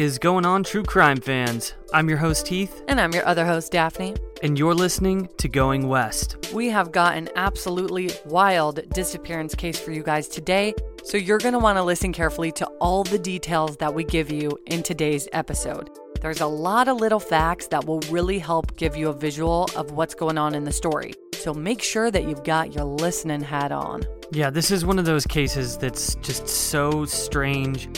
[0.00, 1.74] is going on, true crime fans?
[1.92, 2.82] I'm your host, Heath.
[2.88, 4.16] And I'm your other host, Daphne.
[4.42, 6.50] And you're listening to Going West.
[6.54, 10.74] We have got an absolutely wild disappearance case for you guys today,
[11.04, 14.30] so you're going to want to listen carefully to all the details that we give
[14.30, 15.90] you in today's episode.
[16.22, 19.90] There's a lot of little facts that will really help give you a visual of
[19.90, 21.12] what's going on in the story.
[21.34, 24.04] So make sure that you've got your listening hat on.
[24.32, 27.88] Yeah, this is one of those cases that's just so strange.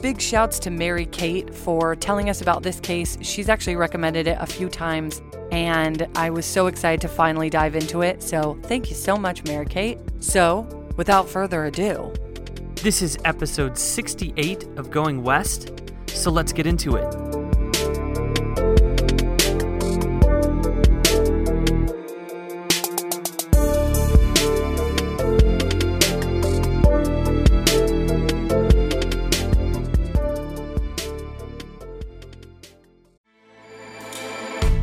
[0.00, 3.18] Big shouts to Mary Kate for telling us about this case.
[3.20, 7.74] She's actually recommended it a few times, and I was so excited to finally dive
[7.74, 8.22] into it.
[8.22, 9.98] So thank you so much, Mary Kate.
[10.20, 12.12] So, without further ado,
[12.76, 15.72] this is episode 68 of Going West.
[16.06, 17.47] So let's get into it.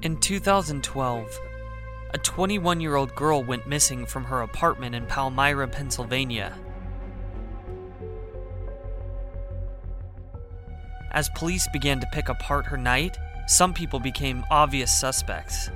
[0.00, 1.40] In 2012,
[2.14, 6.56] a 21 year old girl went missing from her apartment in Palmyra, Pennsylvania.
[11.10, 15.68] As police began to pick apart her night, some people became obvious suspects.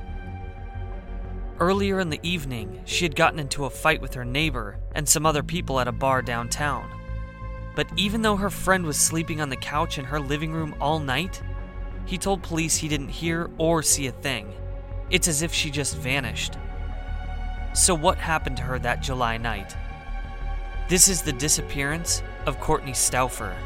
[1.58, 5.26] Earlier in the evening, she had gotten into a fight with her neighbor and some
[5.26, 6.88] other people at a bar downtown.
[7.74, 11.00] But even though her friend was sleeping on the couch in her living room all
[11.00, 11.42] night,
[12.06, 14.52] he told police he didn't hear or see a thing.
[15.10, 16.54] It's as if she just vanished.
[17.74, 19.76] So, what happened to her that July night?
[20.88, 23.56] This is the disappearance of Courtney Stauffer.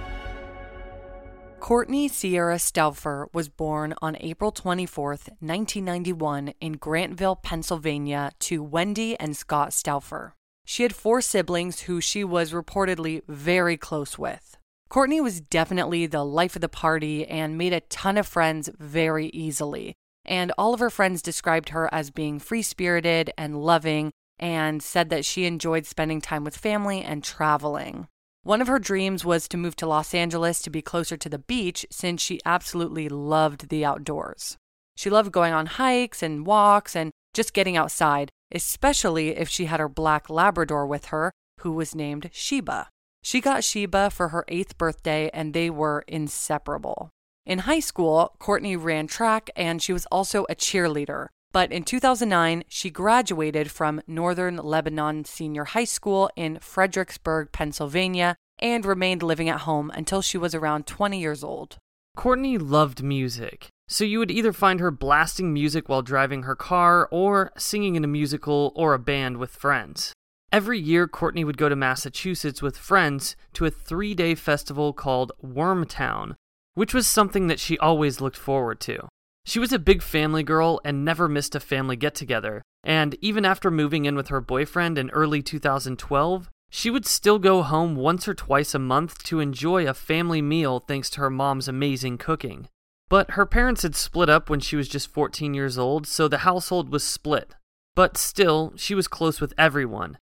[1.58, 9.36] Courtney Sierra Stauffer was born on April 24, 1991, in Grantville, Pennsylvania, to Wendy and
[9.36, 10.34] Scott Stauffer.
[10.64, 14.55] She had four siblings who she was reportedly very close with.
[14.88, 19.26] Courtney was definitely the life of the party and made a ton of friends very
[19.28, 19.94] easily.
[20.24, 25.08] And all of her friends described her as being free spirited and loving and said
[25.10, 28.08] that she enjoyed spending time with family and traveling.
[28.42, 31.38] One of her dreams was to move to Los Angeles to be closer to the
[31.38, 34.56] beach since she absolutely loved the outdoors.
[34.97, 39.80] She loved going on hikes and walks and just getting outside, especially if she had
[39.80, 42.88] her black Labrador with her, who was named Sheba.
[43.26, 47.10] She got Sheba for her eighth birthday, and they were inseparable.
[47.44, 51.26] In high school, Courtney ran track and she was also a cheerleader.
[51.50, 58.86] But in 2009, she graduated from Northern Lebanon Senior High School in Fredericksburg, Pennsylvania, and
[58.86, 61.78] remained living at home until she was around 20 years old.
[62.15, 67.09] Courtney loved music, so you would either find her blasting music while driving her car
[67.10, 70.12] or singing in a musical or a band with friends.
[70.56, 75.32] Every year, Courtney would go to Massachusetts with friends to a three day festival called
[75.44, 76.34] Wormtown,
[76.72, 79.06] which was something that she always looked forward to.
[79.44, 83.44] She was a big family girl and never missed a family get together, and even
[83.44, 88.26] after moving in with her boyfriend in early 2012, she would still go home once
[88.26, 92.66] or twice a month to enjoy a family meal thanks to her mom's amazing cooking.
[93.10, 96.48] But her parents had split up when she was just 14 years old, so the
[96.48, 97.54] household was split.
[97.94, 100.16] But still, she was close with everyone,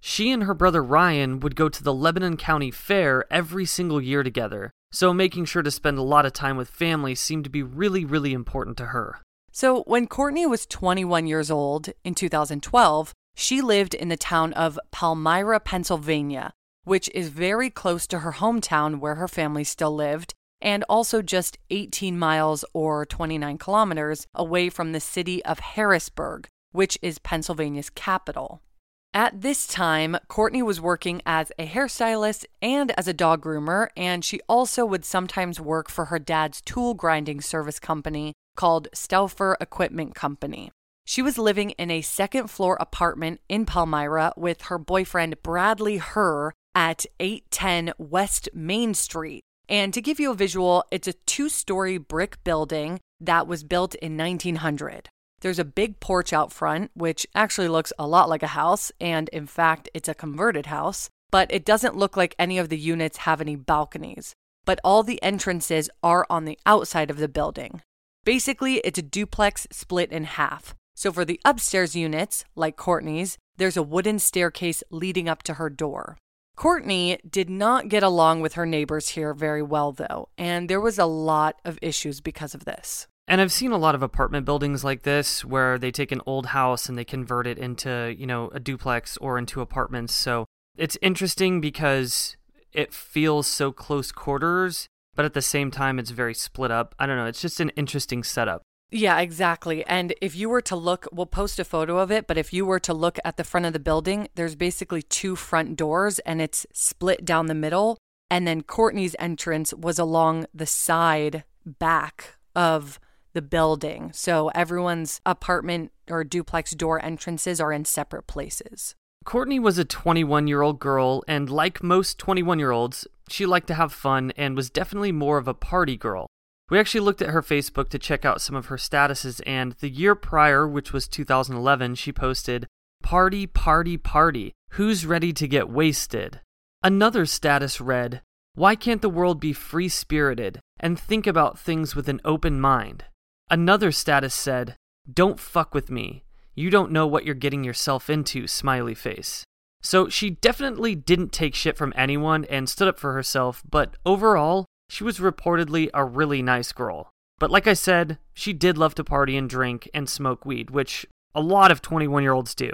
[0.00, 4.22] she and her brother Ryan would go to the Lebanon County Fair every single year
[4.22, 7.62] together, so making sure to spend a lot of time with family seemed to be
[7.62, 9.20] really, really important to her.
[9.52, 14.78] So, when Courtney was 21 years old in 2012, she lived in the town of
[14.90, 16.52] Palmyra, Pennsylvania,
[16.84, 21.58] which is very close to her hometown where her family still lived, and also just
[21.70, 28.62] 18 miles or 29 kilometers away from the city of Harrisburg, which is Pennsylvania's capital.
[29.12, 34.24] At this time, Courtney was working as a hairstylist and as a dog groomer, and
[34.24, 40.14] she also would sometimes work for her dad's tool grinding service company called Stauffer Equipment
[40.14, 40.70] Company.
[41.04, 46.52] She was living in a second floor apartment in Palmyra with her boyfriend Bradley Herr
[46.76, 49.42] at 810 West Main Street.
[49.68, 53.96] And to give you a visual, it's a two story brick building that was built
[53.96, 55.08] in 1900.
[55.40, 59.28] There's a big porch out front, which actually looks a lot like a house, and
[59.30, 63.18] in fact, it's a converted house, but it doesn't look like any of the units
[63.18, 64.34] have any balconies.
[64.66, 67.80] But all the entrances are on the outside of the building.
[68.24, 70.74] Basically, it's a duplex split in half.
[70.94, 75.70] So for the upstairs units, like Courtney's, there's a wooden staircase leading up to her
[75.70, 76.18] door.
[76.56, 80.98] Courtney did not get along with her neighbors here very well, though, and there was
[80.98, 83.06] a lot of issues because of this.
[83.30, 86.46] And I've seen a lot of apartment buildings like this where they take an old
[86.46, 90.12] house and they convert it into, you know, a duplex or into apartments.
[90.12, 90.46] So
[90.76, 92.36] it's interesting because
[92.72, 96.92] it feels so close quarters, but at the same time, it's very split up.
[96.98, 97.26] I don't know.
[97.26, 98.62] It's just an interesting setup.
[98.90, 99.86] Yeah, exactly.
[99.86, 102.66] And if you were to look, we'll post a photo of it, but if you
[102.66, 106.42] were to look at the front of the building, there's basically two front doors and
[106.42, 107.96] it's split down the middle.
[108.28, 112.98] And then Courtney's entrance was along the side back of
[113.32, 114.12] the building.
[114.12, 118.94] So everyone's apartment or duplex door entrances are in separate places.
[119.24, 123.66] Courtney was a 21 year old girl, and like most 21 year olds, she liked
[123.68, 126.26] to have fun and was definitely more of a party girl.
[126.70, 129.90] We actually looked at her Facebook to check out some of her statuses, and the
[129.90, 132.66] year prior, which was 2011, she posted,
[133.02, 134.52] Party, party, party.
[134.74, 136.40] Who's ready to get wasted?
[136.82, 138.22] Another status read,
[138.54, 143.04] Why can't the world be free spirited and think about things with an open mind?
[143.50, 144.76] Another status said,
[145.12, 146.22] Don't fuck with me.
[146.54, 149.44] You don't know what you're getting yourself into, smiley face.
[149.82, 154.66] So she definitely didn't take shit from anyone and stood up for herself, but overall,
[154.88, 157.10] she was reportedly a really nice girl.
[157.40, 161.06] But like I said, she did love to party and drink and smoke weed, which
[161.34, 162.70] a lot of 21 year olds do.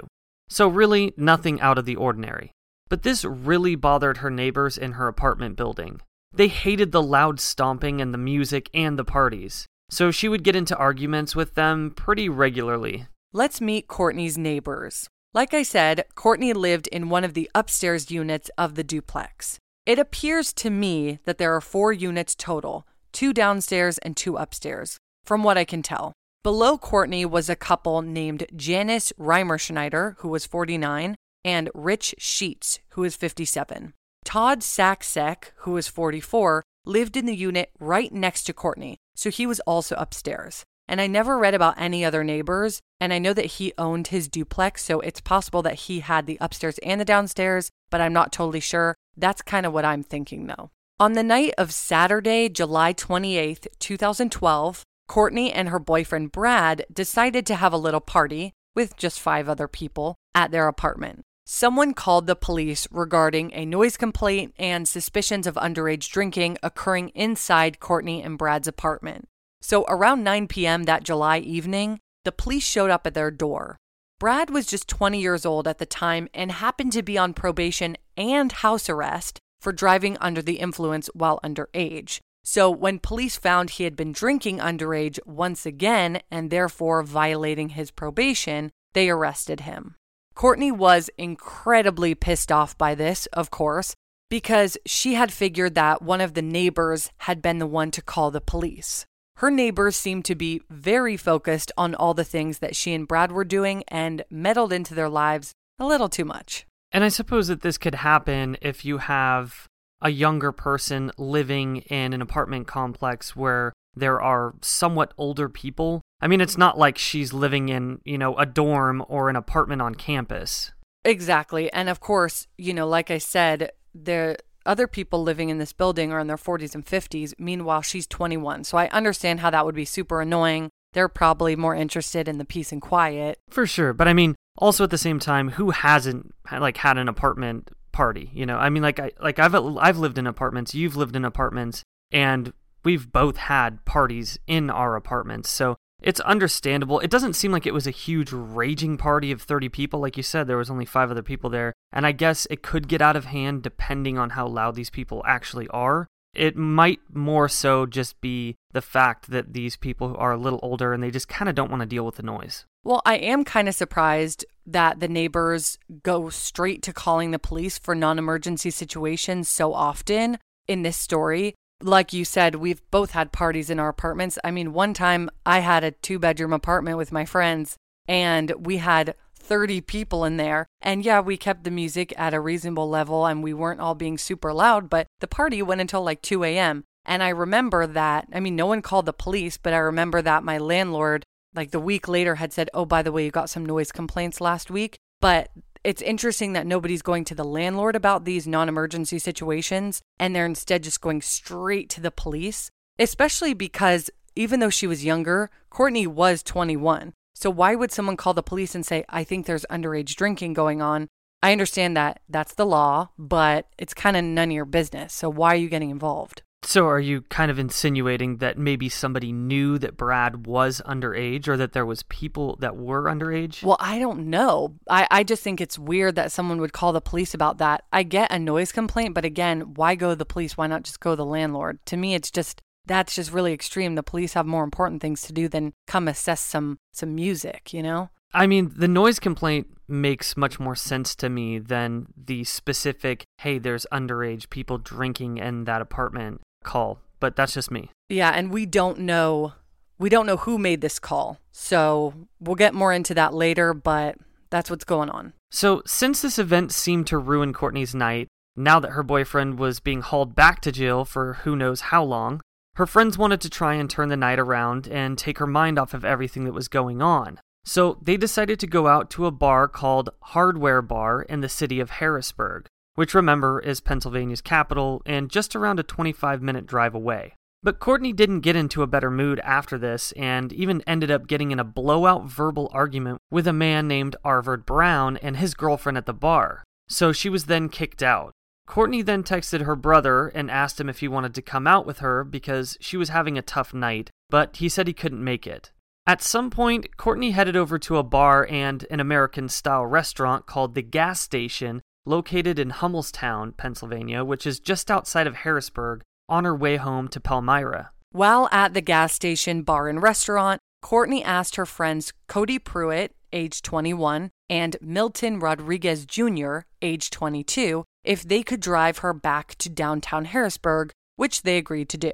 [0.49, 2.51] So, really, nothing out of the ordinary.
[2.87, 6.01] But this really bothered her neighbors in her apartment building.
[6.33, 10.55] They hated the loud stomping and the music and the parties so she would get
[10.55, 13.07] into arguments with them pretty regularly.
[13.33, 15.07] Let's meet Courtney's neighbors.
[15.33, 19.59] Like I said, Courtney lived in one of the upstairs units of the duplex.
[19.85, 24.97] It appears to me that there are four units total two downstairs and two upstairs,
[25.25, 26.13] from what I can tell.
[26.43, 33.01] Below Courtney was a couple named Janice Reimerschneider, who was 49, and Rich Sheets, who
[33.01, 33.93] was 57.
[34.23, 39.45] Todd Saksek, who was 44, lived in the unit right next to Courtney, so he
[39.45, 40.63] was also upstairs.
[40.87, 44.29] And I never read about any other neighbors, and I know that he owned his
[44.29, 48.31] duplex, so it's possible that he had the upstairs and the downstairs, but I'm not
[48.31, 48.95] totally sure.
[49.17, 50.69] That's kind of what I'm thinking though.
[50.99, 57.55] On the night of Saturday, July 28th, 2012, Courtney and her boyfriend Brad decided to
[57.55, 61.23] have a little party with just five other people at their apartment.
[61.49, 67.79] Someone called the police regarding a noise complaint and suspicions of underage drinking occurring inside
[67.79, 69.29] Courtney and Brad's apartment.
[69.61, 70.83] So, around 9 p.m.
[70.83, 73.77] that July evening, the police showed up at their door.
[74.19, 77.95] Brad was just 20 years old at the time and happened to be on probation
[78.17, 82.19] and house arrest for driving under the influence while underage.
[82.43, 87.89] So, when police found he had been drinking underage once again and therefore violating his
[87.89, 89.95] probation, they arrested him.
[90.37, 93.95] Courtney was incredibly pissed off by this, of course,
[94.29, 98.29] because she had figured that one of the neighbors had been the one to call
[98.29, 99.03] the police.
[99.37, 103.31] Her neighbors seemed to be very focused on all the things that she and Brad
[103.31, 106.67] were doing and meddled into their lives a little too much.
[106.91, 109.65] And I suppose that this could happen if you have
[110.03, 116.03] a younger person living in an apartment complex where there are somewhat older people.
[116.21, 119.81] I mean, it's not like she's living in, you know, a dorm or an apartment
[119.81, 120.71] on campus.
[121.05, 121.71] Exactly.
[121.71, 126.11] And of course, you know, like I said, the other people living in this building
[126.11, 127.33] are in their 40s and 50s.
[127.37, 128.63] Meanwhile, she's 21.
[128.65, 130.69] So I understand how that would be super annoying.
[130.93, 133.39] They're probably more interested in the peace and quiet.
[133.49, 133.93] For sure.
[133.93, 138.29] But I mean, also at the same time, who hasn't like had an apartment party,
[138.33, 138.57] you know?
[138.57, 142.53] I mean, like I like I've I've lived in apartments, you've lived in apartments, and
[142.83, 145.49] we've both had parties in our apartments.
[145.49, 146.99] So it's understandable.
[146.99, 149.99] It doesn't seem like it was a huge raging party of 30 people.
[149.99, 151.73] Like you said, there was only five other people there.
[151.91, 155.23] And I guess it could get out of hand depending on how loud these people
[155.25, 156.07] actually are.
[156.35, 160.93] It might more so just be the fact that these people are a little older
[160.93, 162.65] and they just kind of don't want to deal with the noise.
[162.83, 167.79] Well, I am kind of surprised that the neighbors go straight to calling the police
[167.79, 170.37] for non emergency situations so often
[170.67, 171.55] in this story.
[171.81, 174.39] Like you said, we've both had parties in our apartments.
[174.43, 178.77] I mean, one time I had a two bedroom apartment with my friends and we
[178.77, 180.65] had 30 people in there.
[180.81, 184.17] And yeah, we kept the music at a reasonable level and we weren't all being
[184.17, 186.83] super loud, but the party went until like 2 a.m.
[187.05, 190.43] And I remember that, I mean, no one called the police, but I remember that
[190.43, 191.23] my landlord,
[191.55, 194.41] like the week later, had said, Oh, by the way, you got some noise complaints
[194.41, 194.97] last week.
[195.19, 195.49] But
[195.87, 200.45] it's interesting that nobody's going to the landlord about these non emergency situations and they're
[200.45, 206.05] instead just going straight to the police, especially because even though she was younger, Courtney
[206.05, 207.13] was 21.
[207.35, 210.81] So why would someone call the police and say, I think there's underage drinking going
[210.81, 211.07] on?
[211.41, 215.13] I understand that that's the law, but it's kind of none of your business.
[215.13, 216.41] So why are you getting involved?
[216.67, 221.55] So, are you kind of insinuating that maybe somebody knew that Brad was underage or
[221.55, 223.63] that there was people that were underage?
[223.63, 224.75] Well, I don't know.
[224.89, 227.85] I, I just think it's weird that someone would call the police about that.
[227.93, 230.57] I get a noise complaint, but again, why go to the police?
[230.57, 231.79] Why not just go to the landlord?
[231.85, 233.95] To me, it's just that's just really extreme.
[233.95, 237.81] The police have more important things to do than come assess some some music, you
[237.81, 238.09] know?
[238.33, 243.57] I mean, the noise complaint makes much more sense to me than the specific, hey,
[243.57, 247.89] there's underage people drinking in that apartment call, but that's just me.
[248.09, 249.53] Yeah, and we don't know
[249.99, 251.39] we don't know who made this call.
[251.51, 254.17] So, we'll get more into that later, but
[254.49, 255.33] that's what's going on.
[255.49, 260.01] So, since this event seemed to ruin Courtney's night, now that her boyfriend was being
[260.01, 262.41] hauled back to jail for who knows how long,
[262.75, 265.93] her friends wanted to try and turn the night around and take her mind off
[265.93, 267.39] of everything that was going on.
[267.65, 271.79] So they decided to go out to a bar called Hardware Bar in the city
[271.79, 277.35] of Harrisburg, which remember is Pennsylvania's capital and just around a 25 minute drive away.
[277.61, 281.51] But Courtney didn't get into a better mood after this and even ended up getting
[281.51, 286.07] in a blowout verbal argument with a man named Arvard Brown and his girlfriend at
[286.07, 286.63] the bar.
[286.89, 288.31] So she was then kicked out.
[288.65, 291.99] Courtney then texted her brother and asked him if he wanted to come out with
[291.99, 295.71] her because she was having a tough night, but he said he couldn't make it.
[296.07, 300.73] At some point, Courtney headed over to a bar and an American style restaurant called
[300.73, 306.55] The Gas Station, located in Hummelstown, Pennsylvania, which is just outside of Harrisburg, on her
[306.55, 307.91] way home to Palmyra.
[308.11, 313.61] While at the gas station bar and restaurant, Courtney asked her friends Cody Pruitt, age
[313.61, 320.25] 21, and Milton Rodriguez Jr., age 22, if they could drive her back to downtown
[320.25, 322.11] Harrisburg, which they agreed to do.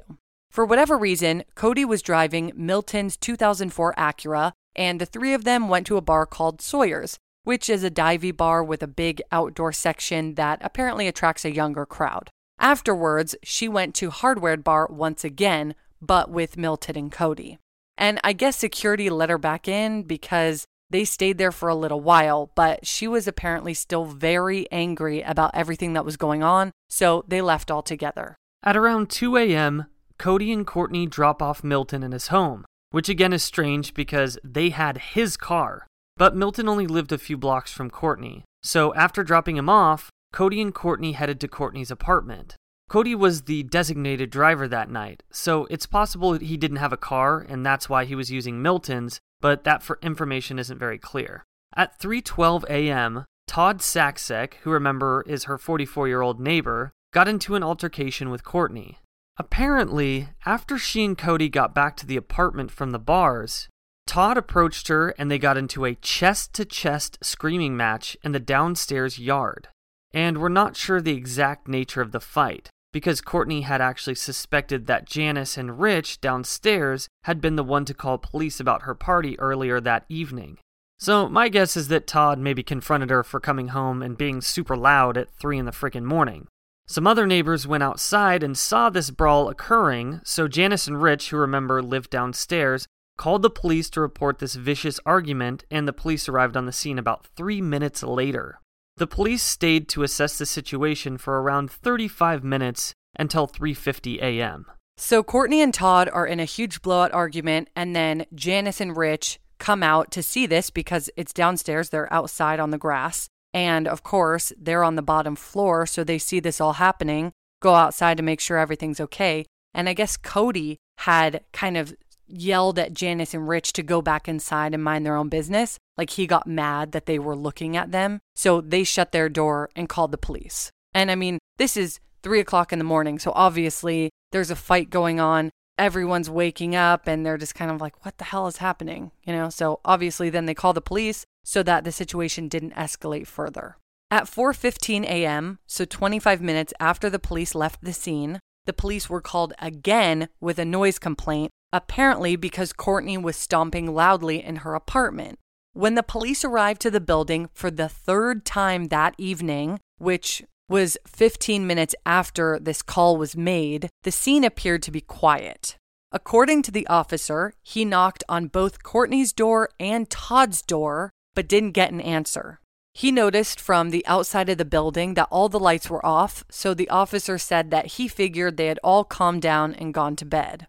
[0.50, 5.86] For whatever reason, Cody was driving Milton's 2004 Acura, and the three of them went
[5.86, 10.34] to a bar called Sawyer's, which is a divey bar with a big outdoor section
[10.34, 12.30] that apparently attracts a younger crowd.
[12.58, 17.58] Afterwards, she went to Hardware Bar once again, but with Milton and Cody.
[17.96, 22.00] And I guess security let her back in because they stayed there for a little
[22.00, 27.24] while, but she was apparently still very angry about everything that was going on, so
[27.26, 28.36] they left altogether.
[28.62, 29.86] At around 2 a.m.,
[30.18, 34.70] Cody and Courtney drop off Milton in his home, which again is strange because they
[34.70, 35.86] had his car.
[36.16, 40.60] But Milton only lived a few blocks from Courtney, so after dropping him off, Cody
[40.60, 42.56] and Courtney headed to Courtney's apartment.
[42.88, 47.40] Cody was the designated driver that night, so it's possible he didn't have a car
[47.40, 51.44] and that's why he was using Milton's but that for information isn't very clear.
[51.76, 58.30] At 3:12 a.m., Todd Saksek, who remember is her 44-year-old neighbor, got into an altercation
[58.30, 59.00] with Courtney.
[59.36, 63.68] Apparently, after she and Cody got back to the apartment from the bars,
[64.06, 68.40] Todd approached her and they got into a chest to chest screaming match in the
[68.40, 69.68] downstairs yard.
[70.12, 74.86] And we're not sure the exact nature of the fight, because Courtney had actually suspected
[74.86, 79.38] that Janice and Rich downstairs had been the one to call police about her party
[79.40, 80.58] earlier that evening.
[81.00, 84.76] So my guess is that Todd maybe confronted her for coming home and being super
[84.76, 86.46] loud at 3 in the frickin' morning.
[86.86, 91.36] Some other neighbors went outside and saw this brawl occurring, so Janice and Rich, who
[91.38, 96.56] remember lived downstairs, called the police to report this vicious argument, and the police arrived
[96.56, 98.60] on the scene about three minutes later.
[98.96, 104.66] The police stayed to assess the situation for around 35 minutes until 3:50 a.m.
[104.96, 109.40] So Courtney and Todd are in a huge blowout argument and then Janice and Rich
[109.58, 113.28] come out to see this because it's downstairs, they're outside on the grass.
[113.52, 117.74] And of course, they're on the bottom floor, so they see this all happening, go
[117.74, 119.44] outside to make sure everything's okay.
[119.72, 121.94] And I guess Cody had kind of
[122.26, 125.78] yelled at Janice and Rich to go back inside and mind their own business.
[125.96, 128.20] Like he got mad that they were looking at them.
[128.34, 130.70] So they shut their door and called the police.
[130.92, 133.18] And I mean, this is three o'clock in the morning.
[133.18, 135.50] So obviously there's a fight going on.
[135.76, 139.10] Everyone's waking up and they're just kind of like, what the hell is happening?
[139.24, 141.24] You know, so obviously then they call the police.
[141.44, 143.76] so that the situation didn't escalate further.
[144.10, 149.20] At 4:15 a.m., so 25 minutes after the police left the scene, the police were
[149.20, 155.40] called again with a noise complaint, apparently because Courtney was stomping loudly in her apartment.
[155.72, 160.96] When the police arrived to the building for the third time that evening, which was
[161.04, 165.76] 15 minutes after this call was made, the scene appeared to be quiet.
[166.12, 171.72] According to the officer, he knocked on both Courtney's door and Todd's door, but didn't
[171.72, 172.60] get an answer.
[172.92, 176.72] He noticed from the outside of the building that all the lights were off, so
[176.72, 180.68] the officer said that he figured they had all calmed down and gone to bed.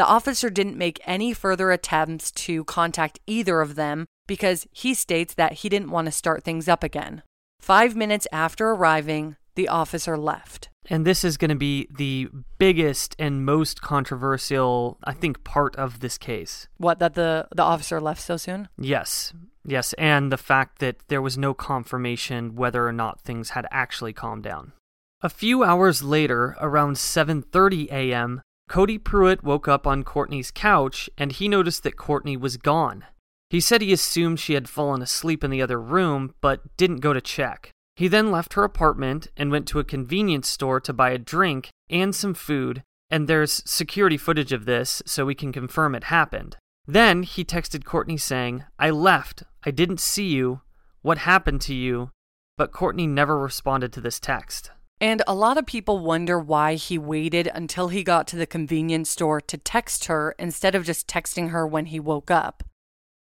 [0.00, 5.34] The officer didn't make any further attempts to contact either of them because he states
[5.34, 7.22] that he didn't want to start things up again.
[7.60, 10.70] Five minutes after arriving, the officer left.
[10.88, 16.00] And this is going to be the biggest and most controversial, I think, part of
[16.00, 16.66] this case.
[16.78, 18.70] What, that the, the officer left so soon?
[18.78, 19.34] Yes.
[19.66, 24.14] Yes, and the fact that there was no confirmation whether or not things had actually
[24.14, 24.72] calmed down.
[25.20, 28.40] A few hours later, around 7:30 a.m.,
[28.70, 33.04] Cody Pruitt woke up on Courtney's couch and he noticed that Courtney was gone.
[33.48, 37.12] He said he assumed she had fallen asleep in the other room, but didn't go
[37.12, 37.72] to check.
[37.96, 41.70] He then left her apartment and went to a convenience store to buy a drink
[41.90, 46.56] and some food, and there's security footage of this, so we can confirm it happened.
[46.86, 49.42] Then he texted Courtney saying, I left.
[49.66, 50.60] I didn't see you.
[51.02, 52.12] What happened to you?
[52.56, 54.70] But Courtney never responded to this text.
[55.00, 59.08] And a lot of people wonder why he waited until he got to the convenience
[59.08, 62.62] store to text her instead of just texting her when he woke up.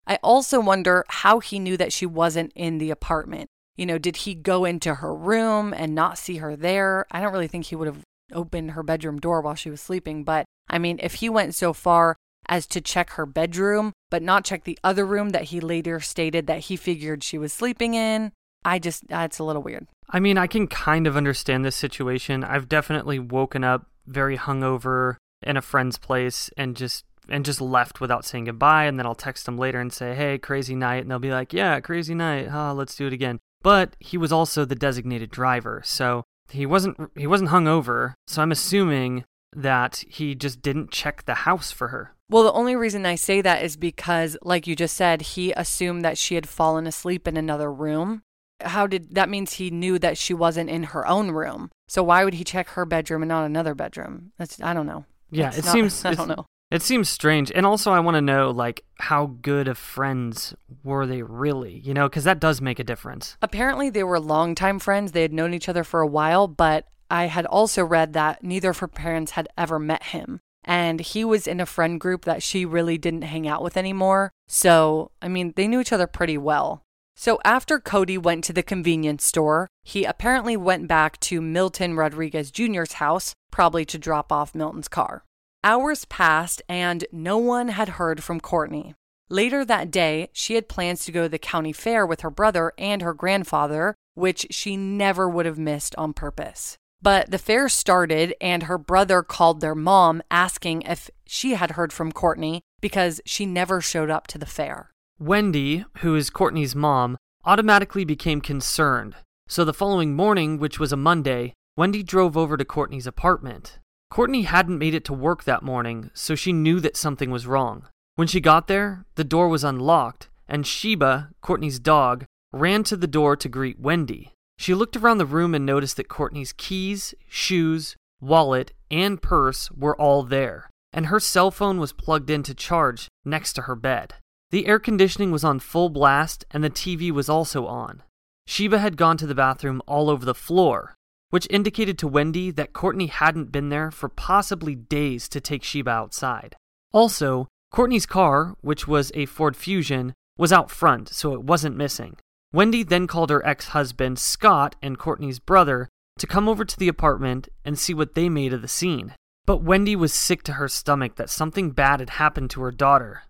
[0.07, 3.47] I also wonder how he knew that she wasn't in the apartment.
[3.77, 7.05] You know, did he go into her room and not see her there?
[7.11, 10.23] I don't really think he would have opened her bedroom door while she was sleeping,
[10.23, 12.15] but I mean, if he went so far
[12.47, 16.47] as to check her bedroom, but not check the other room that he later stated
[16.47, 18.31] that he figured she was sleeping in,
[18.65, 19.87] I just—it's uh, a little weird.
[20.09, 22.43] I mean, I can kind of understand this situation.
[22.43, 28.01] I've definitely woken up very hungover in a friend's place and just and just left
[28.01, 31.11] without saying goodbye and then I'll text them later and say, "Hey, crazy night." And
[31.11, 32.47] they'll be like, "Yeah, crazy night.
[32.49, 36.97] Huh, let's do it again." but he was also the designated driver, so he wasn't
[37.15, 38.13] he wasn't hungover.
[38.27, 42.15] So I'm assuming that he just didn't check the house for her.
[42.29, 46.05] Well, the only reason I say that is because, like you just said, he assumed
[46.05, 48.21] that she had fallen asleep in another room.
[48.61, 51.69] How did that means he knew that she wasn't in her own room?
[51.87, 54.31] So why would he check her bedroom and not another bedroom?
[54.37, 55.05] That's I don't know.
[55.31, 56.05] Yeah, That's it not- seems.
[56.05, 56.45] I don't know.
[56.71, 61.07] It seems strange, and also I want to know like how good of friends were
[61.07, 61.79] they really?
[61.79, 63.37] You know, because that does make a difference.
[63.41, 65.11] Apparently, they were longtime friends.
[65.13, 68.69] They had known each other for a while, but I had also read that neither
[68.69, 70.41] of her parents had ever met him.
[70.63, 74.31] And he was in a friend group that she really didn't hang out with anymore.
[74.47, 76.83] So, I mean, they knew each other pretty well.
[77.21, 82.49] So, after Cody went to the convenience store, he apparently went back to Milton Rodriguez
[82.49, 85.25] Jr.'s house, probably to drop off Milton's car.
[85.61, 88.95] Hours passed and no one had heard from Courtney.
[89.27, 92.71] Later that day, she had plans to go to the county fair with her brother
[92.77, 96.77] and her grandfather, which she never would have missed on purpose.
[97.01, 101.91] But the fair started, and her brother called their mom asking if she had heard
[101.91, 104.91] from Courtney because she never showed up to the fair.
[105.21, 109.17] Wendy, who is Courtney's mom, automatically became concerned.
[109.49, 113.79] So the following morning, which was a Monday, Wendy drove over to Courtney's apartment.
[114.09, 117.85] Courtney hadn't made it to work that morning, so she knew that something was wrong.
[118.15, 123.05] When she got there, the door was unlocked, and Sheba, Courtney's dog, ran to the
[123.05, 124.31] door to greet Wendy.
[124.57, 129.97] She looked around the room and noticed that Courtney's keys, shoes, wallet, and purse were
[129.97, 134.13] all there, and her cell phone was plugged in to charge next to her bed.
[134.51, 138.01] The air conditioning was on full blast, and the TV was also on.
[138.47, 140.95] Sheba had gone to the bathroom all over the floor,
[141.29, 145.91] which indicated to Wendy that Courtney hadn't been there for possibly days to take Sheba
[145.91, 146.55] outside.
[146.91, 152.17] Also, Courtney's car, which was a Ford Fusion, was out front, so it wasn't missing.
[152.51, 156.87] Wendy then called her ex husband, Scott, and Courtney's brother to come over to the
[156.87, 159.13] apartment and see what they made of the scene.
[159.45, 163.23] But Wendy was sick to her stomach that something bad had happened to her daughter.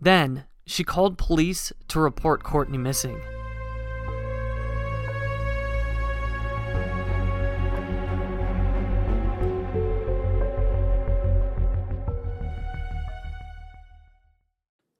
[0.00, 3.20] Then, she called police to report Courtney missing.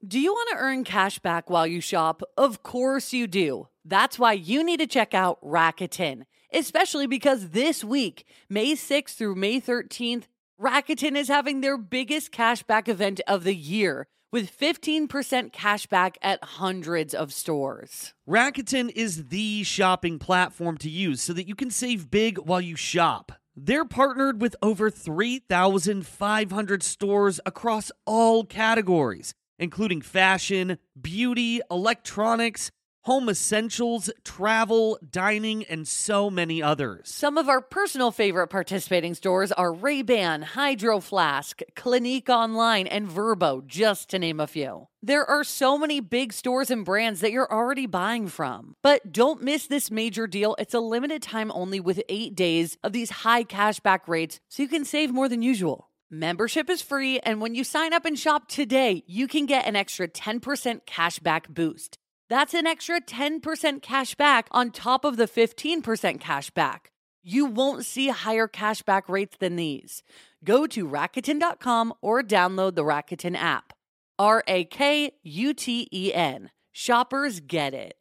[0.07, 2.23] Do you want to earn cash back while you shop?
[2.37, 3.69] Of course you do.
[3.87, 9.35] That's why you need to check out Rakuten, especially because this week, May 6th through
[9.35, 10.25] May 13th,
[10.61, 16.43] Rakuten is having their biggest cashback event of the year with 15% cash back at
[16.43, 18.15] hundreds of stores.
[18.29, 22.75] Rakuten is the shopping platform to use so that you can save big while you
[22.75, 23.31] shop.
[23.55, 32.73] They're partnered with over 3,500 stores across all categories, including fashion, beauty, electronics,
[33.05, 37.09] home essentials, travel, dining, and so many others.
[37.09, 43.67] Some of our personal favorite participating stores are Ray-Ban, Hydro Flask, Clinique Online, and Vrbo,
[43.67, 44.89] just to name a few.
[45.03, 48.75] There are so many big stores and brands that you're already buying from.
[48.83, 50.57] But don't miss this major deal.
[50.59, 54.69] It's a limited time only with 8 days of these high cashback rates so you
[54.69, 55.91] can save more than usual.
[56.11, 59.75] Membership is free, and when you sign up and shop today, you can get an
[59.77, 61.99] extra 10% cashback boost.
[62.35, 66.91] That's an extra 10% cash back on top of the 15% cash back.
[67.23, 70.03] You won't see higher cash back rates than these.
[70.43, 73.73] Go to Rakuten.com or download the Rakuten app.
[74.19, 76.51] R A K U T E N.
[76.73, 77.95] Shoppers get it.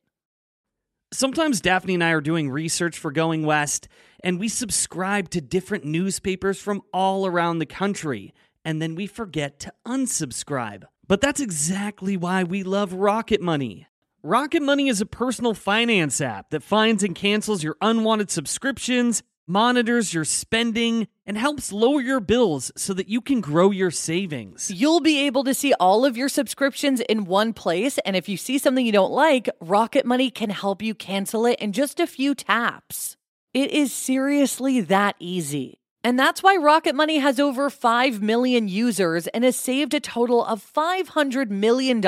[1.14, 3.88] Sometimes Daphne and I are doing research for Going West,
[4.24, 8.34] and we subscribe to different newspapers from all around the country,
[8.66, 10.86] and then we forget to unsubscribe.
[11.08, 13.86] But that's exactly why we love Rocket Money.
[14.26, 20.14] Rocket Money is a personal finance app that finds and cancels your unwanted subscriptions, monitors
[20.14, 24.72] your spending, and helps lower your bills so that you can grow your savings.
[24.72, 28.38] You'll be able to see all of your subscriptions in one place, and if you
[28.38, 32.08] see something you don't like, Rocket Money can help you cancel it in just a
[32.08, 33.18] few taps.
[33.54, 35.82] It is seriously that easy.
[36.02, 40.46] And that's why Rocket Money has over 5 million users and has saved a total
[40.46, 42.00] of $500 million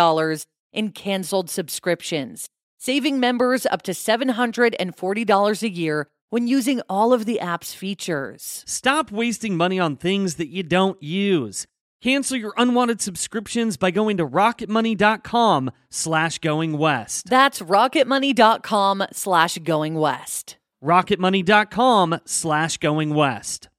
[0.75, 7.39] in canceled subscriptions, saving members up to $740 a year when using all of the
[7.39, 8.63] app's features.
[8.67, 11.65] Stop wasting money on things that you don't use.
[12.01, 17.29] Cancel your unwanted subscriptions by going to rocketmoney.com slash going west.
[17.29, 20.57] That's rocketmoney.com slash going west.
[20.83, 23.69] rocketmoney.com slash going west.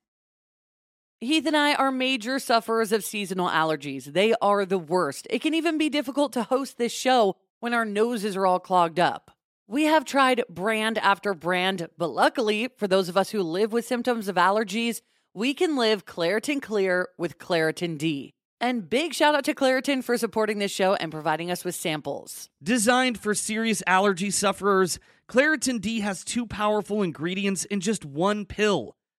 [1.22, 4.04] Heath and I are major sufferers of seasonal allergies.
[4.04, 5.26] They are the worst.
[5.30, 9.00] It can even be difficult to host this show when our noses are all clogged
[9.00, 9.30] up.
[9.66, 13.86] We have tried brand after brand, but luckily, for those of us who live with
[13.86, 15.00] symptoms of allergies,
[15.32, 18.34] we can live Claritin Clear with Claritin D.
[18.60, 22.50] And big shout out to Claritin for supporting this show and providing us with samples.
[22.62, 24.98] Designed for serious allergy sufferers,
[25.30, 28.95] Claritin D has two powerful ingredients in just one pill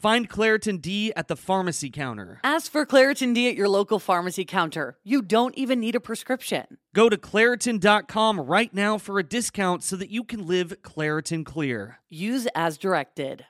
[0.00, 2.40] Find Claritin D at the pharmacy counter.
[2.42, 4.96] Ask for Claritin D at your local pharmacy counter.
[5.04, 6.78] You don't even need a prescription.
[6.94, 11.98] Go to Claritin.com right now for a discount so that you can live Claritin Clear.
[12.08, 13.44] Use as directed.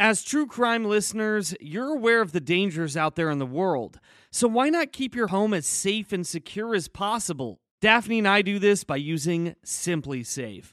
[0.00, 4.00] As true crime listeners, you're aware of the dangers out there in the world.
[4.32, 7.60] So why not keep your home as safe and secure as possible?
[7.80, 10.72] Daphne and I do this by using SimpliSafe.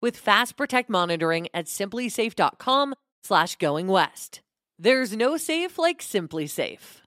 [0.00, 4.40] with Fast Protect monitoring at simplisafe.com slash going west.
[4.78, 7.00] There's no safe like SimpliSafe.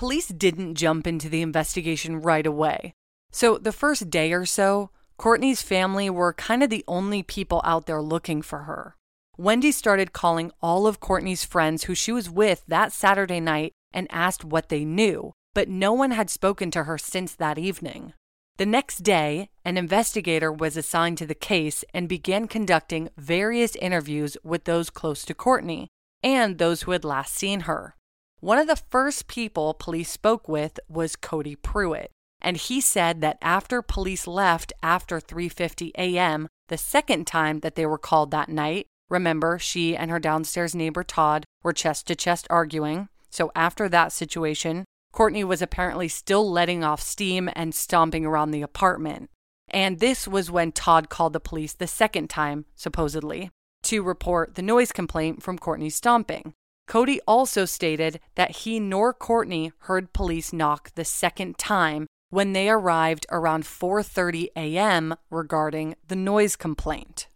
[0.00, 2.94] Police didn't jump into the investigation right away.
[3.32, 4.88] So, the first day or so,
[5.20, 8.96] Courtney's family were kind of the only people out there looking for her.
[9.36, 14.06] Wendy started calling all of Courtney's friends who she was with that Saturday night and
[14.10, 18.14] asked what they knew, but no one had spoken to her since that evening.
[18.56, 24.38] The next day, an investigator was assigned to the case and began conducting various interviews
[24.42, 25.88] with those close to Courtney
[26.22, 27.94] and those who had last seen her.
[28.38, 33.38] One of the first people police spoke with was Cody Pruitt, and he said that
[33.42, 38.86] after police left after 3:50 a.m., the second time that they were called that night,
[39.08, 43.08] remember she and her downstairs neighbor Todd were chest to chest arguing.
[43.28, 48.62] So after that situation, Courtney was apparently still letting off steam and stomping around the
[48.62, 49.30] apartment.
[49.68, 53.50] And this was when Todd called the police the second time, supposedly,
[53.84, 56.54] to report the noise complaint from Courtney's stomping.
[56.86, 62.68] Cody also stated that he nor Courtney heard police knock the second time when they
[62.68, 65.14] arrived around 4:30 a.m.
[65.30, 67.28] regarding the noise complaint.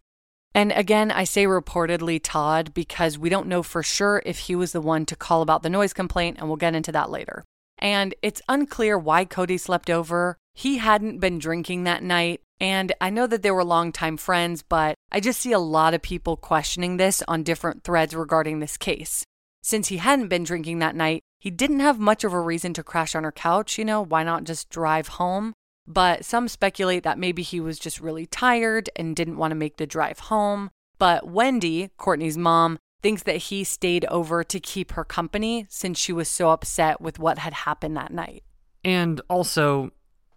[0.54, 4.72] And again, I say reportedly Todd because we don't know for sure if he was
[4.72, 7.44] the one to call about the noise complaint and we'll get into that later
[7.78, 10.38] and it's unclear why Cody slept over.
[10.54, 14.94] He hadn't been drinking that night, and I know that they were longtime friends, but
[15.10, 19.24] I just see a lot of people questioning this on different threads regarding this case.
[19.62, 22.82] Since he hadn't been drinking that night, he didn't have much of a reason to
[22.82, 25.52] crash on her couch, you know, why not just drive home?
[25.86, 29.76] But some speculate that maybe he was just really tired and didn't want to make
[29.76, 30.70] the drive home.
[30.98, 36.14] But Wendy, Courtney's mom, thinks that he stayed over to keep her company since she
[36.14, 38.42] was so upset with what had happened that night.
[38.82, 39.90] And also,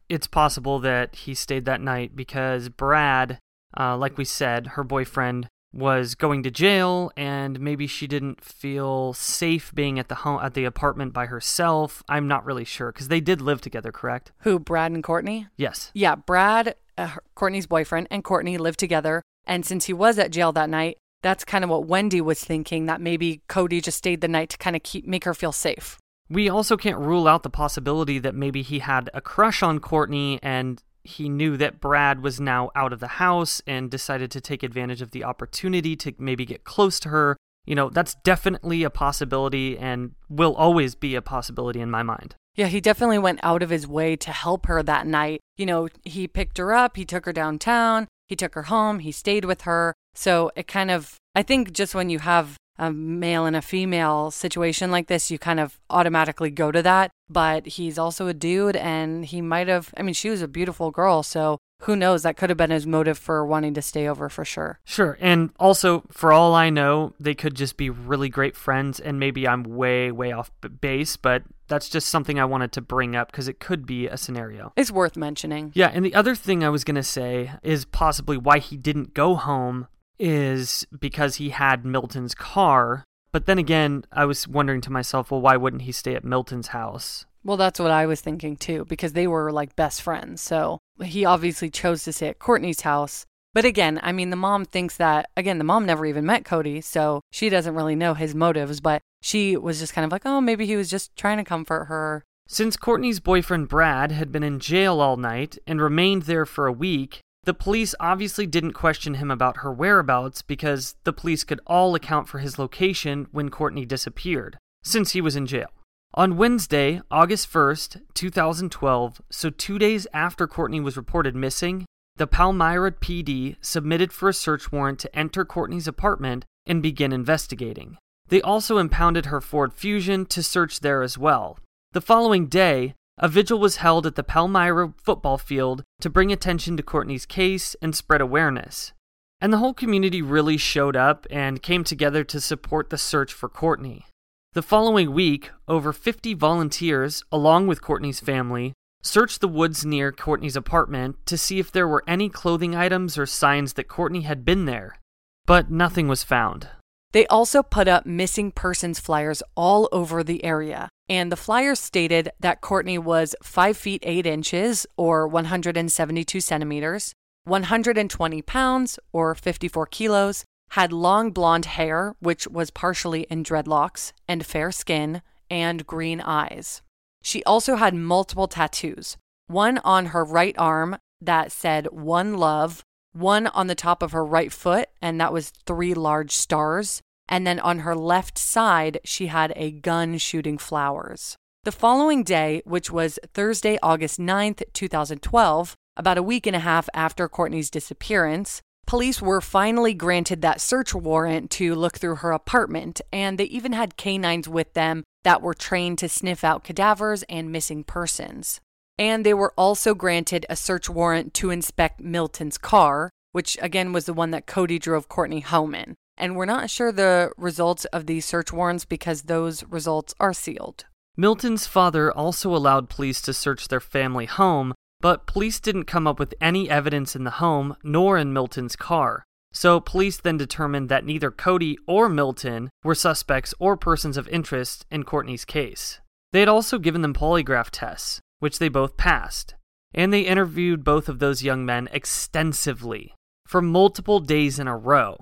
[0.09, 3.39] it's possible that he stayed that night because Brad,
[3.79, 9.13] uh, like we said, her boyfriend was going to jail and maybe she didn't feel
[9.13, 12.03] safe being at the home at the apartment by herself.
[12.09, 14.31] I'm not really sure cuz they did live together, correct?
[14.39, 15.47] Who, Brad and Courtney?
[15.55, 15.91] Yes.
[15.93, 20.51] Yeah, Brad, uh, Courtney's boyfriend and Courtney lived together and since he was at jail
[20.53, 24.27] that night, that's kind of what Wendy was thinking that maybe Cody just stayed the
[24.27, 25.97] night to kind of keep make her feel safe.
[26.29, 30.39] We also can't rule out the possibility that maybe he had a crush on Courtney
[30.43, 34.61] and he knew that Brad was now out of the house and decided to take
[34.61, 37.37] advantage of the opportunity to maybe get close to her.
[37.65, 42.35] You know, that's definitely a possibility and will always be a possibility in my mind.
[42.55, 45.39] Yeah, he definitely went out of his way to help her that night.
[45.57, 49.11] You know, he picked her up, he took her downtown, he took her home, he
[49.11, 49.93] stayed with her.
[50.13, 54.31] So it kind of, I think just when you have a male and a female
[54.31, 57.11] situation like this, you kind of automatically go to that.
[57.29, 60.91] But he's also a dude, and he might have, I mean, she was a beautiful
[60.91, 61.23] girl.
[61.23, 62.23] So who knows?
[62.23, 64.79] That could have been his motive for wanting to stay over for sure.
[64.85, 65.17] Sure.
[65.19, 68.99] And also, for all I know, they could just be really great friends.
[68.99, 73.15] And maybe I'm way, way off base, but that's just something I wanted to bring
[73.15, 74.71] up because it could be a scenario.
[74.77, 75.71] It's worth mentioning.
[75.75, 75.91] Yeah.
[75.93, 79.35] And the other thing I was going to say is possibly why he didn't go
[79.35, 79.87] home
[80.19, 83.03] is because he had Milton's car.
[83.31, 86.67] But then again, I was wondering to myself, well, why wouldn't he stay at Milton's
[86.67, 87.25] house?
[87.43, 90.41] Well, that's what I was thinking too, because they were like best friends.
[90.41, 93.25] So he obviously chose to stay at Courtney's house.
[93.53, 96.79] But again, I mean, the mom thinks that, again, the mom never even met Cody,
[96.81, 100.41] so she doesn't really know his motives, but she was just kind of like, oh,
[100.41, 102.23] maybe he was just trying to comfort her.
[102.47, 106.71] Since Courtney's boyfriend Brad had been in jail all night and remained there for a
[106.71, 111.95] week, the police obviously didn't question him about her whereabouts because the police could all
[111.95, 115.69] account for his location when Courtney disappeared, since he was in jail.
[116.13, 121.85] On Wednesday, August 1st, 2012, so two days after Courtney was reported missing,
[122.17, 127.97] the Palmyra PD submitted for a search warrant to enter Courtney's apartment and begin investigating.
[128.27, 131.57] They also impounded her Ford Fusion to search there as well.
[131.93, 136.77] The following day, a vigil was held at the Palmyra football field to bring attention
[136.77, 138.93] to Courtney's case and spread awareness.
[139.41, 143.49] And the whole community really showed up and came together to support the search for
[143.49, 144.05] Courtney.
[144.53, 150.55] The following week, over 50 volunteers, along with Courtney's family, searched the woods near Courtney's
[150.55, 154.65] apartment to see if there were any clothing items or signs that Courtney had been
[154.65, 154.97] there.
[155.45, 156.69] But nothing was found.
[157.13, 160.89] They also put up missing persons flyers all over the area.
[161.09, 167.13] And the flyers stated that Courtney was 5 feet 8 inches, or 172 centimeters,
[167.45, 174.45] 120 pounds, or 54 kilos, had long blonde hair, which was partially in dreadlocks, and
[174.45, 176.81] fair skin, and green eyes.
[177.23, 179.17] She also had multiple tattoos
[179.47, 184.25] one on her right arm that said One Love, one on the top of her
[184.25, 187.01] right foot, and that was three large stars.
[187.29, 191.35] And then on her left side, she had a gun shooting flowers.
[191.63, 196.87] The following day, which was Thursday, August 9th, 2012, about a week and a half
[196.93, 203.01] after Courtney's disappearance, police were finally granted that search warrant to look through her apartment,
[203.11, 207.51] and they even had canines with them that were trained to sniff out cadavers and
[207.51, 208.61] missing persons.
[208.97, 214.05] And they were also granted a search warrant to inspect Milton's car, which again was
[214.05, 215.95] the one that Cody drove Courtney home in.
[216.17, 220.85] And we're not sure the results of these search warrants because those results are sealed.
[221.15, 226.19] Milton's father also allowed police to search their family home, but police didn't come up
[226.19, 229.23] with any evidence in the home nor in Milton's car.
[229.53, 234.85] So police then determined that neither Cody or Milton were suspects or persons of interest
[234.91, 235.99] in Courtney's case.
[236.33, 239.55] They had also given them polygraph tests, which they both passed,
[239.93, 243.15] and they interviewed both of those young men extensively
[243.47, 245.17] for multiple days in a row.